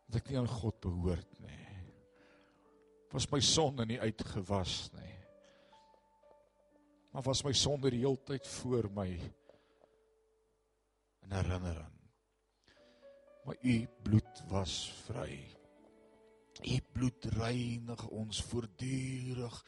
Dat 0.09 0.23
ek 0.23 0.31
nie 0.31 0.39
aan 0.41 0.51
God 0.51 0.79
behoort 0.85 1.41
nie. 1.45 1.65
Was 3.13 3.29
my 3.33 3.41
sonde 3.45 3.87
nie 3.89 4.01
uitgewas 4.01 4.91
nie. 4.97 5.15
Maar 7.13 7.25
was 7.27 7.43
my 7.45 7.53
sonde 7.57 7.91
die 7.91 8.05
hele 8.05 8.21
tyd 8.29 8.47
voor 8.61 8.91
my 8.95 9.09
in 11.25 11.33
herinnering. 11.35 11.95
Maar 13.45 13.57
u 13.61 13.89
bloed 14.03 14.43
was 14.49 14.93
vry. 15.07 15.39
U 16.63 16.77
bloed 16.93 17.25
reinig 17.39 18.09
ons 18.09 18.43
voortdurend 18.43 19.63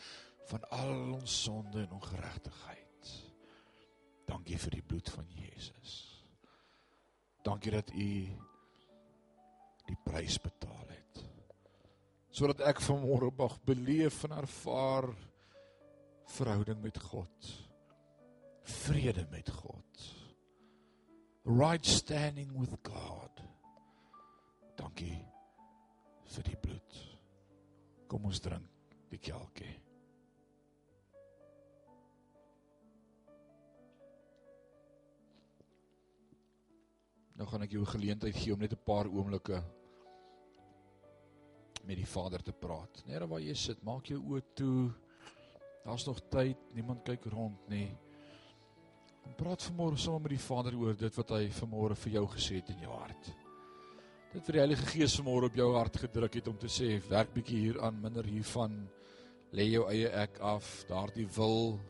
van 0.51 0.69
al 0.71 1.13
ons 1.13 1.43
sonde 1.43 1.81
en 1.81 1.93
ongeregtigheid. 1.97 3.11
Dankie 4.27 4.59
vir 4.59 4.79
die 4.79 4.87
bloed 4.87 5.11
van 5.11 5.27
Jesus. 5.35 6.10
Dankie 7.43 7.73
dat 7.73 7.91
u 7.91 8.11
die 9.89 9.99
prys 10.05 10.41
betaal 10.41 10.87
het. 10.89 11.25
Sodat 12.31 12.61
ek 12.69 12.83
vanmôre 12.85 13.33
mag 13.37 13.57
beleef 13.67 14.23
en 14.29 14.37
ervaar 14.39 15.09
verhouding 16.37 16.83
met 16.83 16.99
God. 17.11 17.53
Vrede 18.63 19.27
met 19.31 19.51
God. 19.51 20.07
Right 21.45 21.87
standing 21.87 22.53
with 22.59 22.77
God. 22.87 23.43
Dankie 24.77 25.19
vir 26.31 26.47
die 26.47 26.59
bloed. 26.61 26.99
Kom 28.07 28.29
ons 28.29 28.41
drink 28.45 28.95
die 29.11 29.19
kelkie. 29.19 29.75
Nou 37.41 37.49
gaan 37.49 37.63
ek 37.65 37.73
jou 37.73 37.81
'n 37.81 37.95
geleentheid 37.97 38.37
gee 38.37 38.53
om 38.53 38.61
net 38.61 38.73
'n 38.73 38.85
paar 38.85 39.09
oomblikke 39.09 39.63
met 41.85 41.97
die 41.97 42.07
Vader 42.07 42.43
te 42.43 42.53
praat. 42.53 43.03
Net 43.07 43.29
waar 43.29 43.41
jy 43.41 43.55
sit, 43.55 43.83
maak 43.83 44.07
jou 44.07 44.21
oë 44.21 44.43
toe. 44.55 44.93
Daar's 45.85 46.07
nog 46.07 46.21
tyd, 46.29 46.57
niemand 46.75 47.03
kyk 47.03 47.25
rond 47.25 47.69
nie. 47.69 47.97
En 49.25 49.35
praat 49.35 49.63
vanmôre 49.63 49.97
saam 49.97 50.23
met 50.23 50.31
die 50.31 50.47
Vader 50.49 50.77
oor 50.77 50.95
dit 50.95 51.17
wat 51.17 51.31
hy 51.31 51.49
vanmôre 51.49 51.97
vir 51.97 52.13
jou 52.13 52.27
gesê 52.27 52.55
het 52.55 52.69
in 52.69 52.81
jou 52.81 52.93
hart. 52.93 53.33
Dit 54.33 54.45
vir 54.45 54.53
die 54.53 54.61
Heilige 54.61 54.87
Gees 54.87 55.21
vanmôre 55.21 55.45
op 55.45 55.55
jou 55.55 55.75
hart 55.75 55.97
gedruk 55.97 56.35
het 56.35 56.49
om 56.49 56.59
te 56.59 56.69
sê, 56.69 57.01
werk 57.09 57.33
bietjie 57.33 57.59
hier 57.59 57.81
aan, 57.81 58.03
minder 58.03 58.25
hiervan. 58.25 58.89
Lê 59.53 59.71
jou 59.71 59.89
eie 59.89 60.09
ek 60.09 60.39
af, 60.41 60.85
daardie 60.89 61.27
wil. 61.27 61.81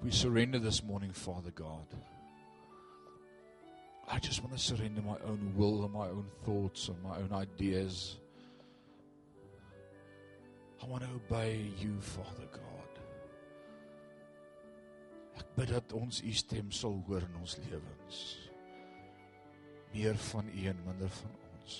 We 0.00 0.10
surrender 0.10 0.58
this 0.58 0.82
morning, 0.82 1.12
Father 1.12 1.50
God. 1.50 1.86
I 4.08 4.18
just 4.18 4.42
want 4.42 4.56
to 4.56 4.62
surrender 4.62 5.02
my 5.02 5.16
own 5.26 5.52
will 5.56 5.84
and 5.84 5.92
my 5.92 6.08
own 6.08 6.26
thoughts 6.44 6.88
and 6.88 7.02
my 7.02 7.16
own 7.18 7.32
ideas. 7.32 8.18
I 10.82 10.86
want 10.86 11.04
to 11.04 11.10
obey 11.10 11.70
you, 11.78 12.00
Father 12.00 12.48
God. 12.50 12.60
Ek 15.38 15.54
bid 15.56 15.70
dat 15.72 15.92
ons 15.96 16.20
u 16.20 16.32
stem 16.36 16.72
sal 16.74 16.98
hoor 17.06 17.24
in 17.24 17.38
ons 17.40 17.54
lewens. 17.64 18.18
Meer 19.94 20.18
van 20.30 20.50
u 20.50 20.66
en 20.68 20.82
minder 20.86 21.12
van 21.20 21.38
ons. 21.52 21.78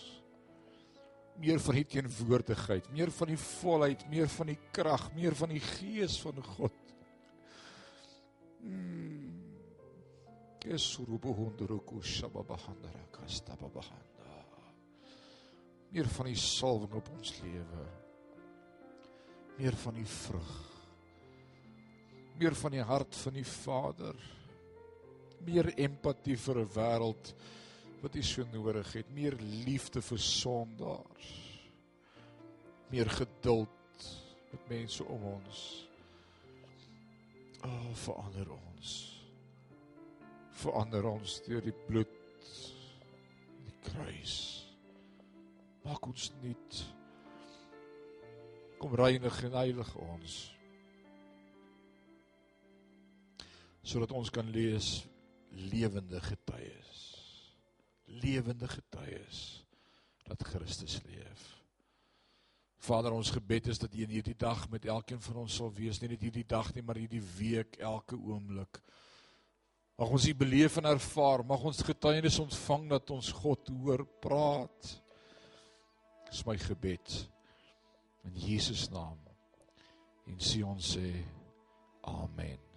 Meer 1.43 1.61
van 1.61 1.77
u 1.77 1.85
teenwoordigheid, 1.85 2.89
meer 2.93 3.11
van 3.11 3.35
u 3.35 3.37
volheid, 3.37 4.07
meer 4.09 4.29
van 4.29 4.49
u 4.49 4.57
krag, 4.71 5.11
meer 5.17 5.37
van 5.37 5.53
die 5.53 5.61
gees 5.61 6.21
van 6.23 6.41
God. 6.55 6.82
Meer 15.93 16.09
van 16.09 16.31
die 16.31 16.39
salwing 16.41 16.95
op 16.97 17.11
ons 17.13 17.35
lewe. 17.43 17.87
Meer 19.59 19.77
van 19.83 19.99
die 19.99 20.07
vrug. 20.09 20.53
Meer 22.39 22.55
van 22.57 22.71
die 22.71 22.87
hart 22.87 23.19
van 23.25 23.37
die 23.37 23.45
Vader. 23.45 24.17
Meer 25.45 25.69
empatie 25.75 26.39
vir 26.39 26.63
'n 26.63 26.73
wêreld 26.75 27.35
wat 28.01 28.17
U 28.17 28.23
so 28.23 28.45
nodig 28.53 28.93
het. 28.93 29.11
Meer 29.11 29.37
liefde 29.67 30.03
vir 30.03 30.19
sondaars. 30.19 31.31
Meer 32.91 33.11
geduld 33.11 33.69
met 34.53 34.69
mense 34.69 35.05
om 35.05 35.23
ons. 35.23 35.92
O, 37.63 37.69
oh, 37.69 37.95
verander 37.95 38.51
ons. 38.51 38.95
Verander 40.63 41.07
ons 41.07 41.37
deur 41.47 41.63
die 41.65 41.75
bloed 41.87 42.19
die 43.67 43.77
kruis. 43.87 44.37
Maak 45.85 46.07
ons 46.11 46.31
nuut. 46.43 46.81
Kom 48.83 48.99
reinig 48.99 49.39
en 49.47 49.61
heilig 49.63 49.95
ons 50.03 50.41
sodat 53.83 54.13
ons 54.15 54.31
kan 54.31 54.47
lees 54.55 55.03
lewende 55.73 56.21
getuies. 56.23 57.01
Lewende 58.23 58.69
getuies 58.71 59.41
dat 60.23 60.45
Christus 60.47 61.01
leef 61.03 61.62
Vader 62.83 63.15
ons 63.15 63.31
gebed 63.31 63.69
is 63.71 63.79
dat 63.79 63.95
U 63.95 64.03
in 64.03 64.17
hierdie 64.17 64.39
dag 64.39 64.67
met 64.71 64.89
elkeen 64.91 65.21
van 65.23 65.45
ons 65.45 65.61
sal 65.61 65.71
wees 65.77 66.01
nie 66.03 66.11
net 66.11 66.25
hierdie 66.25 66.47
dag 66.49 66.73
nie 66.75 66.83
maar 66.83 66.99
hierdie 66.99 67.23
week 67.39 67.79
elke 67.79 68.19
oomblik 68.19 68.83
Mag 70.03 70.11
ons 70.17 70.25
dit 70.27 70.35
beleef 70.35 70.79
en 70.81 70.89
ervaar, 70.91 71.45
mag 71.47 71.63
ons 71.69 71.85
getuienis 71.87 72.41
ontvang 72.43 72.89
dat 72.95 73.13
ons 73.15 73.29
God 73.43 73.69
hoor 73.85 74.03
praat. 74.25 74.95
Dis 76.31 76.43
my 76.49 76.57
gebed 76.59 77.15
in 78.27 78.43
Jesus 78.49 78.89
naam. 78.91 79.21
En 80.27 80.43
sien 80.43 80.67
ons 80.67 80.95
sê 80.97 81.07
amen. 82.09 82.72